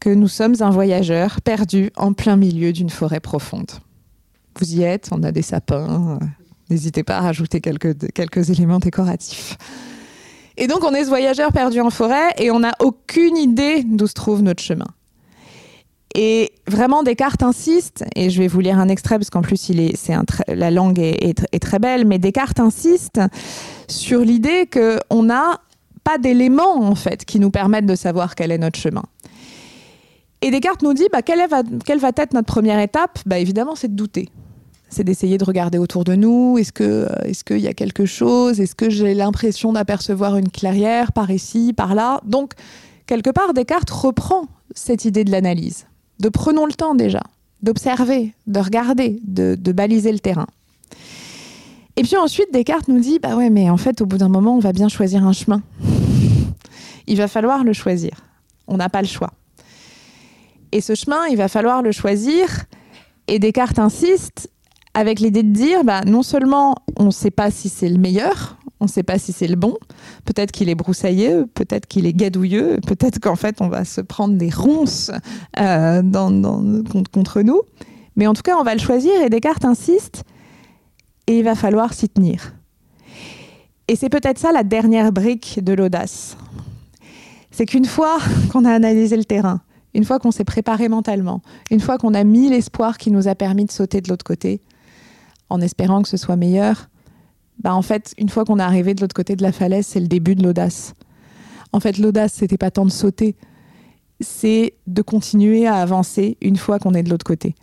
que 0.00 0.10
nous 0.10 0.28
sommes 0.28 0.54
un 0.60 0.70
voyageur 0.70 1.40
perdu 1.40 1.90
en 1.96 2.12
plein 2.12 2.36
milieu 2.36 2.72
d'une 2.72 2.90
forêt 2.90 3.20
profonde. 3.20 3.70
Vous 4.58 4.74
y 4.74 4.82
êtes, 4.82 5.08
on 5.12 5.22
a 5.22 5.32
des 5.32 5.42
sapins, 5.42 6.18
n'hésitez 6.70 7.02
pas 7.02 7.18
à 7.18 7.20
rajouter 7.20 7.60
quelques, 7.60 8.12
quelques 8.12 8.50
éléments 8.50 8.78
décoratifs. 8.78 9.56
Et 10.56 10.66
donc, 10.66 10.82
on 10.82 10.92
est 10.92 11.04
ce 11.04 11.08
voyageur 11.08 11.52
perdu 11.52 11.80
en 11.80 11.90
forêt 11.90 12.30
et 12.36 12.50
on 12.50 12.60
n'a 12.60 12.72
aucune 12.80 13.36
idée 13.36 13.84
d'où 13.84 14.06
se 14.06 14.14
trouve 14.14 14.42
notre 14.42 14.62
chemin. 14.62 14.88
Et 16.14 16.50
vraiment, 16.66 17.04
Descartes 17.04 17.42
insiste, 17.42 18.04
et 18.16 18.28
je 18.30 18.40
vais 18.40 18.48
vous 18.48 18.58
lire 18.58 18.78
un 18.78 18.88
extrait 18.88 19.18
parce 19.18 19.30
qu'en 19.30 19.42
plus, 19.42 19.68
il 19.68 19.78
est, 19.78 19.96
c'est 19.96 20.14
la 20.48 20.70
langue 20.70 20.98
est, 20.98 21.44
est, 21.52 21.58
très 21.60 21.78
belle, 21.78 22.06
mais 22.06 22.18
Descartes 22.18 22.58
insiste 22.58 23.20
sur 23.86 24.20
l'idée 24.20 24.66
qu'on 24.66 25.22
n'a 25.22 25.60
pas 26.02 26.18
d'éléments 26.18 26.82
en 26.82 26.94
fait 26.94 27.24
qui 27.24 27.38
nous 27.38 27.50
permettent 27.50 27.86
de 27.86 27.94
savoir 27.94 28.34
quel 28.34 28.50
est 28.50 28.58
notre 28.58 28.80
chemin. 28.80 29.04
Et 30.40 30.50
Descartes 30.50 30.82
nous 30.82 30.94
dit, 30.94 31.06
bah, 31.12 31.22
quelle, 31.22 31.40
est, 31.40 31.48
quelle 31.84 31.98
va 31.98 32.10
être 32.16 32.32
notre 32.32 32.46
première 32.46 32.80
étape? 32.80 33.20
Bah, 33.26 33.38
Évidemment, 33.38 33.76
c'est 33.76 33.88
de 33.88 33.96
douter 33.96 34.28
c'est 34.90 35.04
d'essayer 35.04 35.38
de 35.38 35.44
regarder 35.44 35.78
autour 35.78 36.04
de 36.04 36.14
nous. 36.14 36.58
Est-ce 36.58 36.72
que 36.72 36.84
euh, 36.84 37.24
est-ce 37.24 37.44
qu'il 37.44 37.58
y 37.58 37.68
a 37.68 37.74
quelque 37.74 38.06
chose? 38.06 38.60
Est-ce 38.60 38.74
que 38.74 38.90
j'ai 38.90 39.14
l'impression 39.14 39.72
d'apercevoir 39.72 40.36
une 40.36 40.48
clairière 40.48 41.12
par 41.12 41.30
ici, 41.30 41.72
par 41.72 41.94
là? 41.94 42.20
Donc 42.24 42.54
quelque 43.06 43.30
part, 43.30 43.54
Descartes 43.54 43.90
reprend 43.90 44.46
cette 44.74 45.04
idée 45.04 45.24
de 45.24 45.30
l'analyse. 45.30 45.86
De 46.20 46.28
prenons 46.28 46.66
le 46.66 46.72
temps 46.72 46.94
déjà, 46.94 47.22
d'observer, 47.62 48.34
de 48.46 48.60
regarder, 48.60 49.20
de, 49.24 49.56
de, 49.58 49.72
baliser 49.72 50.12
le 50.12 50.18
terrain. 50.18 50.46
Et 51.96 52.02
puis 52.02 52.16
ensuite, 52.16 52.52
Descartes 52.52 52.88
nous 52.88 53.00
dit 53.00 53.18
bah 53.18 53.36
ouais, 53.36 53.50
mais 53.50 53.70
en 53.70 53.76
fait, 53.76 54.00
au 54.00 54.06
bout 54.06 54.18
d'un 54.18 54.28
moment, 54.28 54.56
on 54.56 54.60
va 54.60 54.72
bien 54.72 54.88
choisir 54.88 55.24
un 55.24 55.32
chemin. 55.32 55.62
Il 57.06 57.16
va 57.16 57.28
falloir 57.28 57.64
le 57.64 57.72
choisir. 57.72 58.12
On 58.66 58.76
n'a 58.76 58.88
pas 58.88 59.00
le 59.00 59.08
choix. 59.08 59.32
Et 60.72 60.80
ce 60.80 60.94
chemin, 60.94 61.26
il 61.30 61.36
va 61.36 61.48
falloir 61.48 61.82
le 61.82 61.92
choisir. 61.92 62.64
Et 63.26 63.38
Descartes 63.38 63.78
insiste, 63.78 64.50
avec 64.98 65.20
l'idée 65.20 65.44
de 65.44 65.52
dire, 65.52 65.84
bah, 65.84 66.00
non 66.04 66.24
seulement 66.24 66.74
on 66.96 67.04
ne 67.04 67.10
sait 67.12 67.30
pas 67.30 67.52
si 67.52 67.68
c'est 67.68 67.88
le 67.88 67.98
meilleur, 67.98 68.58
on 68.80 68.86
ne 68.86 68.90
sait 68.90 69.04
pas 69.04 69.16
si 69.16 69.30
c'est 69.30 69.46
le 69.46 69.54
bon, 69.54 69.76
peut-être 70.24 70.50
qu'il 70.50 70.68
est 70.68 70.74
broussailleux, 70.74 71.46
peut-être 71.54 71.86
qu'il 71.86 72.04
est 72.04 72.12
gadouilleux, 72.12 72.80
peut-être 72.84 73.20
qu'en 73.20 73.36
fait 73.36 73.60
on 73.60 73.68
va 73.68 73.84
se 73.84 74.00
prendre 74.00 74.34
des 74.34 74.50
ronces 74.50 75.12
euh, 75.60 76.02
dans, 76.02 76.82
contre, 77.12 77.42
nous, 77.42 77.60
mais 78.16 78.26
en 78.26 78.34
tout 78.34 78.42
cas 78.42 78.56
on 78.58 78.64
va 78.64 78.74
le 78.74 78.80
choisir 78.80 79.12
et 79.22 79.30
Descartes 79.30 79.64
insiste, 79.64 80.24
et 81.28 81.38
il 81.38 81.44
va 81.44 81.54
falloir 81.54 81.94
s'y 81.94 82.08
tenir. 82.08 82.54
Et 83.86 83.94
c'est 83.94 84.08
peut-être 84.08 84.38
ça 84.38 84.50
la 84.50 84.64
dernière 84.64 85.12
brique 85.12 85.60
de 85.62 85.74
l'audace. 85.74 86.36
C'est 87.52 87.66
qu'une 87.66 87.84
fois 87.84 88.18
qu'on 88.50 88.64
a 88.64 88.72
analysé 88.72 89.16
le 89.16 89.24
terrain, 89.24 89.60
une 89.94 90.04
fois 90.04 90.18
qu'on 90.18 90.32
s'est 90.32 90.42
préparé 90.42 90.88
mentalement, 90.88 91.40
une 91.70 91.78
fois 91.78 91.98
qu'on 91.98 92.14
a 92.14 92.24
mis 92.24 92.50
l'espoir 92.50 92.98
qui 92.98 93.12
nous 93.12 93.28
a 93.28 93.36
permis 93.36 93.64
de 93.64 93.70
sauter 93.70 94.00
de 94.00 94.08
l'autre 94.08 94.24
côté, 94.24 94.60
en 95.50 95.60
espérant 95.60 96.02
que 96.02 96.08
ce 96.08 96.16
soit 96.16 96.36
meilleur, 96.36 96.88
bah 97.62 97.74
en 97.74 97.82
fait, 97.82 98.14
une 98.18 98.28
fois 98.28 98.44
qu'on 98.44 98.58
est 98.58 98.62
arrivé 98.62 98.94
de 98.94 99.00
l'autre 99.00 99.14
côté 99.14 99.34
de 99.36 99.42
la 99.42 99.52
falaise, 99.52 99.86
c'est 99.86 100.00
le 100.00 100.06
début 100.06 100.34
de 100.34 100.42
l'audace. 100.42 100.94
En 101.72 101.80
fait, 101.80 101.98
l'audace, 101.98 102.34
c'était 102.34 102.56
pas 102.56 102.70
tant 102.70 102.84
de 102.84 102.90
sauter, 102.90 103.36
c'est 104.20 104.74
de 104.86 105.02
continuer 105.02 105.66
à 105.66 105.76
avancer 105.76 106.36
une 106.40 106.56
fois 106.56 106.78
qu'on 106.78 106.94
est 106.94 107.02
de 107.02 107.10
l'autre 107.10 107.26
côté. 107.26 107.54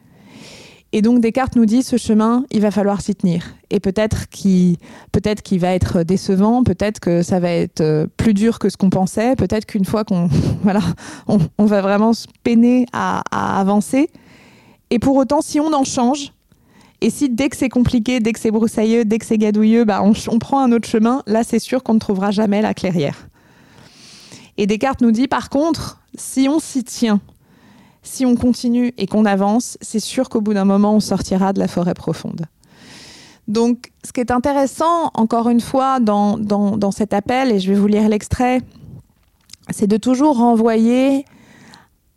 Et 0.91 1.01
donc 1.01 1.19
Descartes 1.19 1.57
nous 1.57 1.65
dit 1.65 1.83
ce 1.83 1.97
chemin, 1.97 2.45
il 2.51 2.61
va 2.61 2.71
falloir 2.71 3.01
s'y 3.01 3.15
tenir. 3.15 3.43
Et 3.69 3.81
peut-être 3.81 4.29
qu'il 4.29 4.77
qu'il 5.43 5.59
va 5.59 5.73
être 5.73 6.03
décevant, 6.03 6.63
peut-être 6.63 6.99
que 7.01 7.21
ça 7.21 7.39
va 7.41 7.51
être 7.51 7.81
euh, 7.81 8.07
plus 8.15 8.33
dur 8.33 8.59
que 8.59 8.69
ce 8.69 8.77
qu'on 8.77 8.89
pensait, 8.89 9.35
peut-être 9.35 9.65
qu'une 9.65 9.83
fois 9.83 10.05
qu'on 10.05 10.29
voilà, 10.63 10.79
on, 11.27 11.65
va 11.65 11.81
vraiment 11.81 12.13
se 12.13 12.27
peiner 12.43 12.85
à 12.93 13.21
avancer. 13.59 14.09
Et 14.89 14.99
pour 14.99 15.17
autant, 15.17 15.41
si 15.41 15.59
on 15.59 15.73
en 15.73 15.83
change, 15.83 16.31
et 17.01 17.09
si 17.09 17.29
dès 17.29 17.49
que 17.49 17.57
c'est 17.57 17.69
compliqué, 17.69 18.19
dès 18.19 18.31
que 18.31 18.39
c'est 18.39 18.51
broussailleux, 18.51 19.05
dès 19.05 19.19
que 19.19 19.25
c'est 19.25 19.37
gadouilleux, 19.37 19.85
bah 19.85 20.01
on, 20.03 20.39
prend 20.39 20.59
un 20.59 20.71
autre 20.71 20.87
chemin, 20.87 21.23
là 21.27 21.43
c'est 21.43 21.59
sûr 21.59 21.83
qu'on 21.83 21.95
ne 21.95 21.99
trouvera 21.99 22.31
jamais 22.31 22.61
la 22.61 22.73
clairière. 22.73 23.27
Et 24.57 24.67
Descartes 24.67 25.01
nous 25.01 25.11
dit 25.11 25.27
par 25.27 25.49
contre, 25.49 26.01
si 26.15 26.47
on 26.49 26.59
s'y 26.59 26.83
tient, 26.83 27.19
si 28.01 28.25
on 28.25 28.35
continue 28.35 28.93
et 28.97 29.07
qu'on 29.07 29.25
avance, 29.25 29.77
c'est 29.81 29.99
sûr 29.99 30.29
qu'au 30.29 30.41
bout 30.41 30.53
d'un 30.53 30.65
moment, 30.65 30.95
on 30.95 30.99
sortira 30.99 31.53
de 31.53 31.59
la 31.59 31.67
forêt 31.67 31.93
profonde. 31.95 32.45
Donc, 33.47 33.91
ce 34.03 34.11
qui 34.11 34.21
est 34.21 34.31
intéressant, 34.31 35.11
encore 35.13 35.49
une 35.49 35.61
fois, 35.61 35.99
dans, 35.99 36.37
dans, 36.37 36.77
dans 36.77 36.91
cet 36.91 37.13
appel, 37.13 37.51
et 37.51 37.59
je 37.59 37.71
vais 37.71 37.79
vous 37.79 37.87
lire 37.87 38.07
l'extrait, 38.09 38.61
c'est 39.69 39.87
de 39.87 39.97
toujours 39.97 40.37
renvoyer 40.37 41.25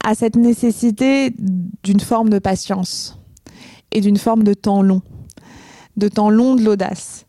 à 0.04 0.14
cette 0.14 0.36
nécessité 0.36 1.34
d'une 1.82 2.00
forme 2.00 2.30
de 2.30 2.38
patience 2.38 3.17
et 3.92 4.00
d'une 4.00 4.16
forme 4.16 4.42
de 4.42 4.54
temps 4.54 4.82
long, 4.82 5.02
de 5.96 6.08
temps 6.08 6.30
long 6.30 6.56
de 6.56 6.62
l'audace. 6.62 7.26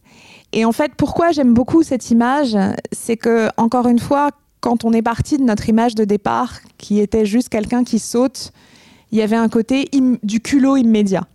Et 0.52 0.65
en 0.65 0.72
fait, 0.72 0.93
pourquoi 0.98 1.32
j'aime 1.32 1.54
beaucoup 1.54 1.84
cette 1.84 2.10
image, 2.10 2.58
c'est 2.91 3.17
que, 3.17 3.50
encore 3.58 3.88
une 3.88 4.00
fois, 4.00 4.32
quand 4.62 4.84
on 4.84 4.93
est 4.93 5.02
parti 5.02 5.38
de 5.38 5.43
notre 5.43 5.69
image 5.69 5.95
de 5.95 6.06
départ, 6.06 6.60
qui 6.78 7.00
était 7.00 7.26
juste 7.26 7.50
quelqu'un 7.50 7.84
qui 7.84 8.00
saute, 8.00 8.52
il 9.12 9.17
y 9.17 9.22
avait 9.22 9.36
un 9.36 9.50
côté 9.50 9.89
du 10.24 10.39
culot 10.39 10.78
immédiat. 10.78 11.28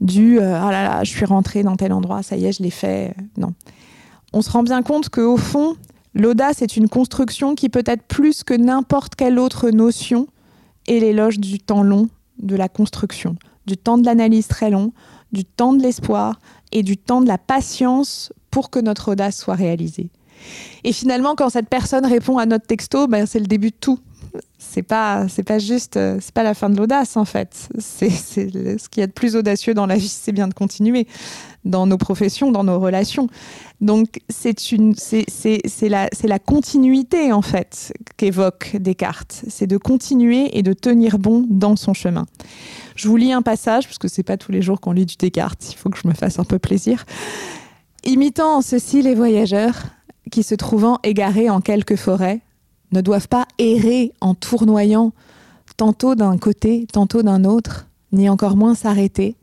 Du 0.00 0.38
euh, 0.38 0.60
oh 0.62 0.70
là 0.70 0.84
là, 0.84 1.04
je 1.04 1.10
suis 1.10 1.24
rentré 1.24 1.62
dans 1.62 1.76
tel 1.76 1.92
endroit, 1.92 2.22
ça 2.22 2.36
y 2.36 2.46
est, 2.46 2.52
je 2.52 2.62
l'ai 2.62 2.70
fait. 2.70 3.14
Non. 3.38 3.54
On 4.32 4.42
se 4.42 4.50
rend 4.50 4.62
bien 4.62 4.82
compte 4.82 5.08
qu'au 5.08 5.36
fond, 5.36 5.76
l'audace 6.14 6.62
est 6.62 6.76
une 6.76 6.88
construction 6.88 7.54
qui 7.54 7.68
peut 7.68 7.84
être 7.86 8.02
plus 8.02 8.44
que 8.44 8.54
n'importe 8.54 9.14
quelle 9.14 9.38
autre 9.38 9.70
notion 9.70 10.26
et 10.86 11.00
l'éloge 11.00 11.38
du 11.38 11.58
temps 11.58 11.82
long 11.82 12.08
de 12.38 12.56
la 12.56 12.68
construction 12.68 13.36
du 13.66 13.76
temps 13.76 13.98
de 13.98 14.04
l'analyse 14.04 14.48
très 14.48 14.70
long, 14.70 14.92
du 15.32 15.44
temps 15.44 15.72
de 15.72 15.82
l'espoir 15.82 16.38
et 16.72 16.82
du 16.82 16.96
temps 16.96 17.20
de 17.20 17.28
la 17.28 17.38
patience 17.38 18.32
pour 18.50 18.70
que 18.70 18.78
notre 18.78 19.12
audace 19.12 19.38
soit 19.38 19.54
réalisée. 19.54 20.10
Et 20.84 20.92
finalement, 20.92 21.34
quand 21.34 21.48
cette 21.48 21.68
personne 21.68 22.04
répond 22.04 22.38
à 22.38 22.46
notre 22.46 22.66
texto, 22.66 23.06
ben, 23.06 23.26
c'est 23.26 23.38
le 23.38 23.46
début 23.46 23.70
de 23.70 23.76
tout. 23.80 23.98
C'est 24.58 24.82
pas, 24.82 25.28
c'est 25.28 25.44
pas 25.44 25.60
juste, 25.60 25.96
euh, 25.96 26.18
c'est 26.20 26.34
pas 26.34 26.42
la 26.42 26.54
fin 26.54 26.68
de 26.68 26.76
l'audace 26.76 27.16
en 27.16 27.24
fait. 27.24 27.68
C'est, 27.78 28.10
ce 28.10 28.88
qu'il 28.88 29.00
y 29.00 29.04
a 29.04 29.06
de 29.06 29.12
plus 29.12 29.36
audacieux 29.36 29.74
dans 29.74 29.86
la 29.86 29.96
vie, 29.96 30.08
c'est 30.08 30.32
bien 30.32 30.48
de 30.48 30.54
continuer 30.54 31.06
dans 31.64 31.86
nos 31.86 31.98
professions, 31.98 32.50
dans 32.50 32.64
nos 32.64 32.80
relations. 32.80 33.28
Donc 33.80 34.20
c'est 34.28 34.72
une, 34.72 34.94
c'est, 34.96 35.26
la, 35.88 36.08
c'est 36.12 36.26
la 36.26 36.38
continuité 36.38 37.32
en 37.32 37.42
fait 37.42 37.92
qu'évoque 38.16 38.76
Descartes. 38.80 39.44
C'est 39.48 39.66
de 39.68 39.76
continuer 39.76 40.58
et 40.58 40.62
de 40.62 40.72
tenir 40.72 41.18
bon 41.18 41.46
dans 41.48 41.76
son 41.76 41.94
chemin. 41.94 42.26
Je 42.96 43.08
vous 43.08 43.16
lis 43.16 43.32
un 43.32 43.42
passage, 43.42 43.86
parce 43.86 43.98
que 43.98 44.08
c'est 44.08 44.22
pas 44.22 44.36
tous 44.36 44.52
les 44.52 44.62
jours 44.62 44.80
qu'on 44.80 44.92
lit 44.92 45.06
du 45.06 45.16
Descartes, 45.16 45.72
il 45.72 45.76
faut 45.76 45.90
que 45.90 45.98
je 45.98 46.08
me 46.08 46.14
fasse 46.14 46.38
un 46.38 46.44
peu 46.44 46.58
plaisir. 46.58 47.04
Imitant 48.04 48.56
en 48.56 48.62
ceci 48.62 49.02
les 49.02 49.14
voyageurs, 49.14 49.84
qui 50.30 50.42
se 50.42 50.54
trouvant 50.54 50.98
égarés 51.02 51.50
en 51.50 51.60
quelques 51.60 51.96
forêts, 51.96 52.40
ne 52.92 53.00
doivent 53.00 53.28
pas 53.28 53.46
errer 53.58 54.12
en 54.20 54.34
tournoyant 54.34 55.12
tantôt 55.76 56.14
d'un 56.14 56.38
côté, 56.38 56.86
tantôt 56.92 57.22
d'un 57.22 57.44
autre, 57.44 57.88
ni 58.12 58.28
encore 58.28 58.56
moins 58.56 58.74
s'arrêter, 58.74 59.36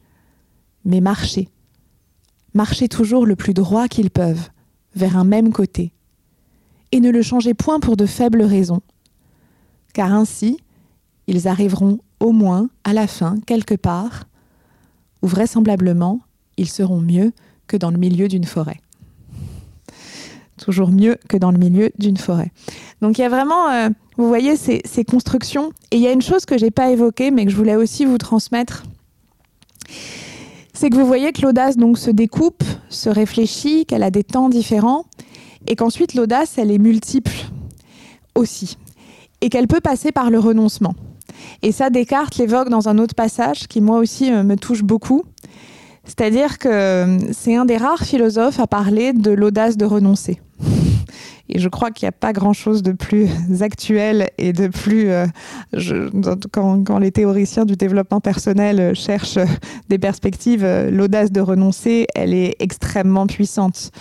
mais 0.85 1.01
marcher. 1.01 1.49
Marcher 2.53 2.87
toujours 2.87 3.25
le 3.25 3.35
plus 3.35 3.53
droit 3.53 3.87
qu'ils 3.87 4.09
peuvent, 4.11 4.49
vers 4.95 5.17
un 5.17 5.25
même 5.25 5.51
côté. 5.51 5.93
et 6.91 6.99
ne 6.99 7.09
le 7.09 7.21
changez 7.21 7.53
point 7.53 7.79
pour 7.79 7.95
de 7.95 8.05
faibles 8.05 8.41
raisons, 8.41 8.81
car 9.93 10.13
ainsi 10.13 10.57
ils 11.27 11.47
arriveront 11.47 11.99
au 12.19 12.31
moins 12.31 12.69
à 12.83 12.93
la 12.93 13.07
fin 13.07 13.37
quelque 13.45 13.75
part, 13.75 14.25
où 15.21 15.27
vraisemblablement 15.27 16.19
ils 16.57 16.69
seront 16.69 16.99
mieux 16.99 17.31
que 17.67 17.77
dans 17.77 17.91
le 17.91 17.97
milieu 17.97 18.27
d'une 18.27 18.43
forêt. 18.43 18.81
Toujours 20.57 20.91
mieux 20.91 21.17
que 21.27 21.37
dans 21.37 21.51
le 21.51 21.57
milieu 21.57 21.91
d'une 21.97 22.17
forêt. 22.17 22.51
Donc 23.01 23.17
il 23.17 23.21
y 23.21 23.23
a 23.23 23.29
vraiment, 23.29 23.69
euh, 23.69 23.89
vous 24.17 24.27
voyez, 24.27 24.55
ces, 24.55 24.81
constructions. 25.03 25.71
Et 25.91 25.97
il 25.97 26.01
y 26.01 26.07
a 26.07 26.11
une 26.11 26.21
chose 26.21 26.45
que 26.45 26.57
je 26.57 26.65
n'ai 26.65 26.71
pas 26.71 26.91
évoquée, 26.91 27.31
mais 27.31 27.45
que 27.45 27.51
je 27.51 27.57
voulais 27.57 27.75
aussi 27.75 28.05
vous 28.05 28.17
transmettre. 28.17 28.83
C'est 30.73 30.89
que 30.89 30.95
vous 30.95 31.05
voyez 31.05 31.31
que 31.31 31.41
l'audace 31.41 31.77
donc 31.77 31.97
se 31.97 32.09
découpe, 32.09 32.63
se 32.89 33.09
réfléchit, 33.09 33.85
qu'elle 33.85 34.03
a 34.03 34.11
des 34.11 34.23
temps 34.23 34.49
différents, 34.49 35.05
et 35.67 35.75
qu'ensuite 35.75 36.13
l'audace, 36.13 36.57
elle 36.57 36.71
est 36.71 36.77
multiple 36.77 37.35
aussi, 38.35 38.77
et 39.41 39.49
qu'elle 39.49 39.67
peut 39.67 39.81
passer 39.81 40.11
par 40.11 40.29
le 40.29 40.39
renoncement. 40.39 40.95
Et 41.61 41.71
ça, 41.71 41.89
Descartes 41.89 42.37
l'évoque 42.37 42.69
dans 42.69 42.87
un 42.87 42.97
autre 42.97 43.15
passage 43.15 43.67
qui, 43.67 43.81
moi 43.81 43.97
aussi, 43.97 44.31
euh, 44.31 44.43
me 44.43 44.55
touche 44.55 44.83
beaucoup. 44.83 45.23
C'est-à-dire 46.03 46.57
que 46.57 46.67
euh, 46.67 47.19
c'est 47.31 47.55
un 47.55 47.65
des 47.65 47.77
rares 47.77 48.03
philosophes 48.03 48.59
à 48.59 48.67
parler 48.67 49.13
de 49.13 49.31
l'audace 49.31 49.77
de 49.77 49.85
renoncer. 49.85 50.39
Et 51.51 51.59
je 51.59 51.69
crois 51.69 51.91
qu'il 51.91 52.05
n'y 52.05 52.09
a 52.09 52.13
pas 52.13 52.33
grand-chose 52.33 52.81
de 52.81 52.93
plus 52.93 53.29
actuel 53.61 54.29
et 54.37 54.53
de 54.53 54.67
plus... 54.67 55.09
Euh, 55.09 55.25
quand, 56.51 56.99
les 56.99 57.11
théoriciens 57.11 57.65
du 57.65 57.75
développement 57.75 58.21
personnel 58.21 58.95
cherchent 58.95 59.39
des 59.89 59.97
perspectives, 59.97 60.65
l'audace 60.89 61.31
de 61.31 61.41
renoncer, 61.41 62.07
elle 62.15 62.33
est 62.33 62.55
extrêmement 62.59 63.27
puissante. 63.27 63.91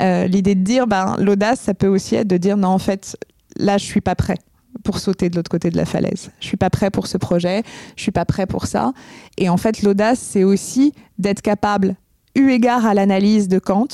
Euh, 0.00 0.26
L'idée 0.26 0.54
de 0.54 0.62
dire, 0.62 0.86
ben, 0.86 1.16
l'audace, 1.18 1.60
ça 1.60 1.74
peut 1.74 1.86
aussi 1.86 2.14
être 2.14 2.28
de 2.28 2.36
dire, 2.36 2.56
non, 2.56 2.68
en 2.68 2.78
fait, 2.78 3.16
là, 3.56 3.78
je 3.78 3.84
suis 3.84 4.00
pas 4.00 4.14
prêt 4.14 4.38
pour 4.84 4.98
sauter 4.98 5.28
de 5.28 5.36
l'autre 5.36 5.50
côté 5.50 5.70
de 5.70 5.76
la 5.76 5.84
falaise. 5.84 6.30
Je 6.40 6.46
suis 6.46 6.56
pas 6.56 6.70
prêt 6.70 6.90
pour 6.90 7.06
ce 7.06 7.18
projet, 7.18 7.62
je 7.96 8.02
suis 8.02 8.12
pas 8.12 8.24
prêt 8.24 8.46
pour 8.46 8.66
ça. 8.66 8.92
Et 9.38 9.48
en 9.48 9.56
fait, 9.56 9.82
l'audace, 9.82 10.18
c'est 10.18 10.44
aussi 10.44 10.92
d'être 11.18 11.42
capable, 11.42 11.96
eu 12.34 12.50
égard 12.50 12.86
à 12.86 12.94
l'analyse 12.94 13.48
de 13.48 13.58
Kant, 13.58 13.88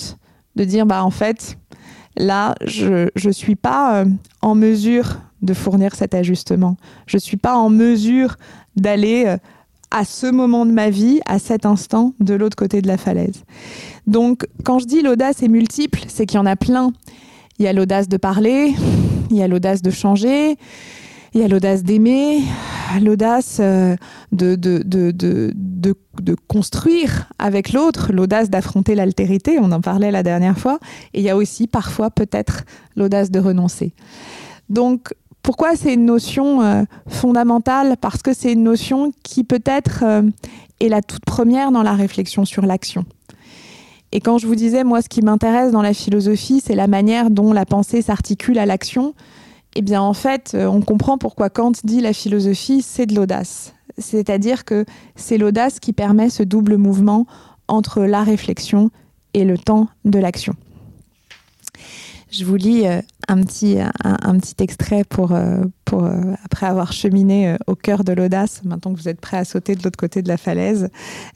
de 0.57 0.65
dire 0.65 0.87
bah 0.87 1.05
en 1.05 1.11
fait, 1.11 1.59
là, 2.19 2.55
je 2.65 3.09
ne 3.25 3.33
suis 3.33 3.57
pas 3.57 4.01
euh, 4.01 4.05
en 4.43 4.55
mesure 4.55 5.19
de 5.43 5.55
fournir 5.55 5.95
cet 5.95 6.15
ajustement. 6.15 6.77
Je 7.07 7.17
suis 7.17 7.37
pas 7.37 7.57
en 7.57 7.71
mesure 7.71 8.37
d'aller 8.77 9.25
euh, 9.27 9.37
à 9.91 10.05
ce 10.05 10.27
moment 10.27 10.67
de 10.67 10.73
ma 10.73 10.91
vie, 10.91 11.21
à 11.27 11.39
cet 11.39 11.65
instant, 11.65 12.13
de 12.21 12.35
l'autre 12.35 12.57
côté 12.57 12.83
de 12.83 12.89
la 12.89 12.99
falaise. 12.99 13.45
Donc, 14.07 14.47
quand 14.65 14.79
je 14.79 14.87
dis 14.87 15.03
l'audace 15.03 15.43
est 15.43 15.49
multiple, 15.49 16.01
c'est 16.09 16.27
qu'il 16.27 16.37
y 16.37 16.41
en 16.41 16.47
a 16.47 16.57
plein. 16.57 16.93
Il 17.59 17.65
y 17.65 17.69
a 17.69 17.73
l'audace 17.73 18.09
de 18.09 18.17
parler, 18.17 18.75
il 19.31 19.37
y 19.37 19.43
a 19.43 19.49
l'audace 19.49 19.83
de 19.83 19.91
changer, 19.91 20.57
il 21.39 21.43
y 21.43 21.45
a 21.45 21.49
l'audace 21.49 21.85
d'aimer, 21.85 22.41
l'audace 23.01 23.59
euh, 23.61 23.95
de, 24.33 24.57
de, 24.57 24.83
de, 24.85 25.13
de, 25.13 26.35
construire 26.49 27.31
avec 27.39 27.73
l'autre, 27.73 28.13
l'audace 28.13 28.51
d'affronter 28.51 28.97
l'altérité, 28.97 29.59
on 29.61 29.71
en 29.71 29.81
parlait 29.81 30.11
la 30.11 30.25
dernière 30.25 30.59
fois, 30.59 30.81
et 31.15 31.21
il 31.21 31.25
y 31.25 31.31
a 31.31 31.37
aussi 31.37 31.69
parfois 31.69 32.11
peut-être 32.11 32.65
l'audace 32.97 33.31
de 33.31 33.39
renoncer. 33.39 33.93
Donc, 34.69 35.15
pourquoi 35.43 35.77
c'est 35.77 35.95
une 35.95 36.07
notion 36.07 36.61
euh, 36.63 36.83
fondamentale? 37.07 37.97
Parce 38.01 38.21
que 38.21 38.33
c'est 38.33 38.53
une 38.53 38.65
notion 38.65 39.13
qui 39.23 39.45
peut-être 39.45 40.03
euh, 40.03 40.23
est 40.81 40.89
la 40.89 41.03
toute 41.03 41.25
première 41.25 41.71
dans 41.71 41.85
la 41.85 41.93
réflexion 41.93 42.45
sur 42.45 42.67
l'action. 42.67 43.05
Et 44.11 44.21
quand 44.21 44.39
je 44.39 44.49
vous 44.49 44.57
disais, 44.57 44.83
moi, 44.83 45.03
ce 45.03 45.09
qui 45.09 45.23
m'intéresse 45.23 45.71
dans 45.71 45.83
la 45.83 45.95
philosophie, 45.95 46.61
c'est 46.65 46.75
la 46.75 46.89
manière 46.89 47.31
dont 47.31 47.53
la 47.53 47.65
pensée 47.65 48.03
s'articule 48.03 48.59
à 48.59 48.67
l'action, 48.67 49.15
eh 49.75 49.83
bien, 49.83 50.03
en 50.03 50.15
fait, 50.15 50.53
euh, 50.55 50.67
on 50.67 50.81
comprend 50.81 51.19
pourquoi 51.19 51.51
Kant 51.51 51.73
dit 51.85 52.01
la 52.01 52.13
philosophie, 52.13 52.83
c'est 52.83 53.07
de 53.07 53.15
l'audace. 53.15 53.75
C'est-à-dire 53.99 54.65
que 54.65 54.85
c'est 55.17 55.39
l'audace 55.39 55.81
qui 55.81 55.93
permet 55.93 56.31
ce 56.31 56.43
double 56.43 56.77
mouvement 56.77 57.27
entre 57.69 58.03
la 58.03 58.23
réflexion 58.23 58.91
et 59.35 59.45
le 59.45 59.59
temps 59.59 59.89
de 60.05 60.19
l'action. 60.19 60.55
Je 62.31 62.45
vous 62.45 62.57
lis 62.57 62.87
euh, 62.87 63.01
un 63.29 63.43
petit, 63.43 63.79
un, 64.05 64.39
petit 64.39 64.63
extrait 64.63 65.05
pour, 65.05 65.33
euh, 65.33 65.63
euh, 65.95 66.35
après 66.45 66.67
avoir 66.67 66.93
cheminé 66.93 67.57
au 67.67 67.75
cœur 67.75 68.05
de 68.05 68.13
l'audace, 68.13 68.63
maintenant 68.65 68.93
que 68.93 69.01
vous 69.01 69.09
êtes 69.09 69.21
prêt 69.21 69.37
à 69.37 69.45
sauter 69.45 69.75
de 69.75 69.83
l'autre 69.83 69.97
côté 69.97 70.23
de 70.23 70.29
la 70.29 70.37
falaise. 70.37 70.89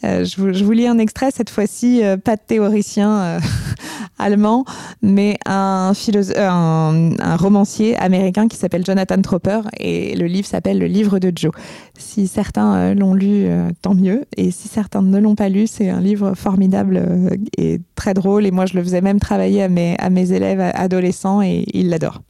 Je 0.03 0.41
vous, 0.41 0.53
je, 0.53 0.65
vous, 0.65 0.73
lis 0.73 0.87
un 0.87 0.99
extrait, 0.99 1.31
cette 1.31 1.51
fois-ci, 1.51 2.03
pas 2.25 2.37
de 2.37 2.41
théoricien 2.47 3.39
allemand, 4.19 4.65
mais 5.03 5.39
un, 5.47 5.93
romancier 7.39 7.97
américain 7.97 8.49
qui 8.49 8.57
s'appelle 8.57 8.85
Jonathan 8.85 9.21
Tropper, 9.21 9.61
et 9.79 10.15
le 10.17 10.27
livre 10.27 10.47
s'appelle 10.47 10.79
Le 10.79 10.87
livre 10.87 11.19
de 11.19 11.33
Joe. 11.35 11.53
Si 11.99 12.27
certains 12.27 12.95
l'ont 12.95 13.15
lu, 13.15 13.47
tant 13.81 13.95
mieux, 13.95 14.25
et 14.37 14.51
si 14.51 14.69
certains 14.69 15.03
ne 15.03 15.19
l'ont 15.19 15.35
pas 15.35 15.49
lu, 15.49 15.67
c'est 15.67 15.89
un 15.91 16.01
livre 16.01 16.35
formidable 16.35 17.03
et 17.57 17.81
très 17.95 18.15
drôle, 18.15 18.47
et 18.47 18.51
moi 18.51 18.67
je 18.67 18.75
le 18.75 18.83
faisais 18.83 19.01
même 19.01 19.21
travailler 19.21 19.63
à 19.63 19.69
mes 19.69 20.33
élèves 20.33 20.73
adolescents, 20.75 21.43
et 21.43 21.65
ils 21.73 21.89
l'adorent. 21.89 22.21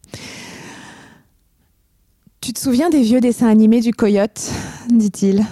Tu 2.43 2.53
te 2.53 2.59
souviens 2.59 2.91
des 2.91 3.03
vieux 3.03 3.21
dessins 3.21 3.47
animés 3.47 3.81
du 3.81 3.93
coyote 3.93 4.51
dit-il. 4.89 5.47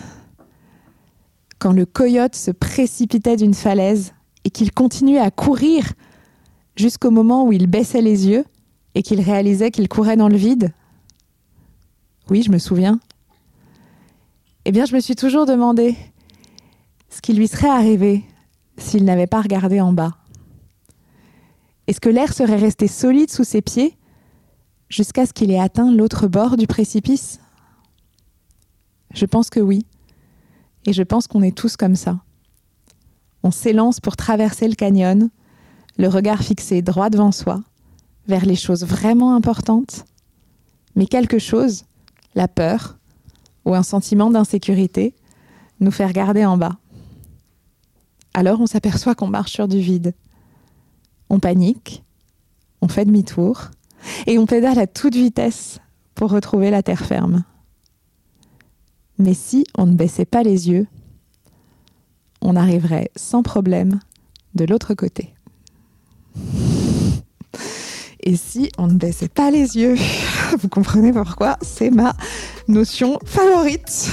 Quand 1.61 1.71
le 1.71 1.87
coyote 1.87 2.35
se 2.35 2.51
précipitait 2.51 3.37
d'une 3.37 3.55
falaise 3.55 4.13
et 4.43 4.51
qu'il 4.51 4.73
continuait 4.73 5.21
à 5.21 5.31
courir 5.31 5.93
jusqu'au 6.75 7.13
moment 7.13 7.47
où 7.47 7.53
il 7.53 7.69
baissait 7.69 8.03
les 8.03 8.27
yeux 8.27 8.45
et 8.97 9.03
qu'il 9.03 9.21
réalisait 9.21 9.71
qu'il 9.71 9.89
courait 9.89 10.17
dans 10.17 10.27
le 10.27 10.37
vide? 10.37 10.73
Oui, 12.29 12.43
je 12.43 12.51
me 12.51 12.59
souviens. 12.59 12.99
Eh 14.65 14.73
bien, 14.73 14.85
je 14.85 14.97
me 14.97 15.01
suis 15.01 15.15
toujours 15.15 15.47
demandé 15.47 15.95
ce 17.09 17.21
qui 17.21 17.35
lui 17.35 17.47
serait 17.47 17.71
arrivé 17.71 18.25
s'il 18.79 19.05
n'avait 19.05 19.29
pas 19.29 19.43
regardé 19.43 19.81
en 19.81 19.93
bas. 19.93 20.17
Est-ce 21.87 22.01
que 22.01 22.09
l'air 22.09 22.33
serait 22.33 22.57
resté 22.57 22.89
solide 22.89 23.31
sous 23.31 23.45
ses 23.45 23.63
pieds 23.63 23.97
jusqu'à 24.91 25.25
ce 25.25 25.33
qu'il 25.33 25.51
ait 25.51 25.59
atteint 25.59 25.91
l'autre 25.91 26.27
bord 26.27 26.59
du 26.59 26.67
précipice 26.67 27.41
Je 29.15 29.25
pense 29.25 29.49
que 29.49 29.61
oui. 29.61 29.87
Et 30.85 30.93
je 30.93 31.03
pense 31.03 31.27
qu'on 31.27 31.43
est 31.43 31.57
tous 31.57 31.77
comme 31.77 31.97
ça. 31.97 32.21
On 33.43 33.51
s'élance 33.51 34.01
pour 34.01 34.17
traverser 34.17 34.69
le 34.69 34.75
canyon, 34.75 35.31
le 35.97 36.09
regard 36.09 36.43
fixé 36.43 36.83
droit 36.83 37.09
devant 37.09 37.33
soi, 37.33 37.63
vers 38.27 38.45
les 38.45 38.57
choses 38.57 38.85
vraiment 38.85 39.35
importantes, 39.35 40.05
mais 40.97 41.07
quelque 41.07 41.39
chose, 41.39 41.85
la 42.35 42.49
peur 42.49 42.99
ou 43.65 43.75
un 43.75 43.83
sentiment 43.83 44.31
d'insécurité, 44.31 45.15
nous 45.81 45.91
fait 45.91 46.07
regarder 46.07 46.45
en 46.45 46.57
bas. 46.57 46.77
Alors 48.35 48.61
on 48.61 48.67
s'aperçoit 48.67 49.15
qu'on 49.15 49.29
marche 49.29 49.53
sur 49.53 49.69
du 49.69 49.81
vide. 49.81 50.15
On 51.29 51.41
panique, 51.41 52.03
on 52.81 52.89
fait 52.89 53.05
demi-tour 53.05 53.71
et 54.27 54.39
on 54.39 54.47
pédale 54.47 54.79
à 54.79 54.87
toute 54.87 55.15
vitesse 55.15 55.81
pour 56.15 56.31
retrouver 56.31 56.71
la 56.71 56.83
terre 56.83 57.05
ferme. 57.05 57.45
Mais 59.19 59.35
si 59.35 59.65
on 59.77 59.87
ne 59.87 59.95
baissait 59.95 60.25
pas 60.25 60.43
les 60.43 60.71
yeux, 60.71 60.87
on 62.41 62.57
arriverait 62.57 63.11
sans 63.17 63.43
problème 63.43 64.01
de 64.55 64.65
l'autre 64.65 64.95
côté. 64.95 65.35
Et 68.23 68.37
si 68.37 68.71
on 68.77 68.87
ne 68.87 68.95
baissait 68.95 69.29
pas 69.29 69.51
les 69.51 69.79
yeux, 69.79 69.97
vous 70.59 70.69
comprenez 70.69 71.13
pourquoi 71.13 71.57
c'est 71.63 71.91
ma 71.91 72.13
notion 72.69 73.19
favorite. 73.25 74.11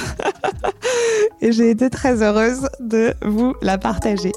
Et 1.41 1.51
j'ai 1.51 1.71
été 1.71 1.89
très 1.89 2.21
heureuse 2.23 2.69
de 2.79 3.13
vous 3.25 3.53
la 3.61 3.77
partager. 3.77 4.31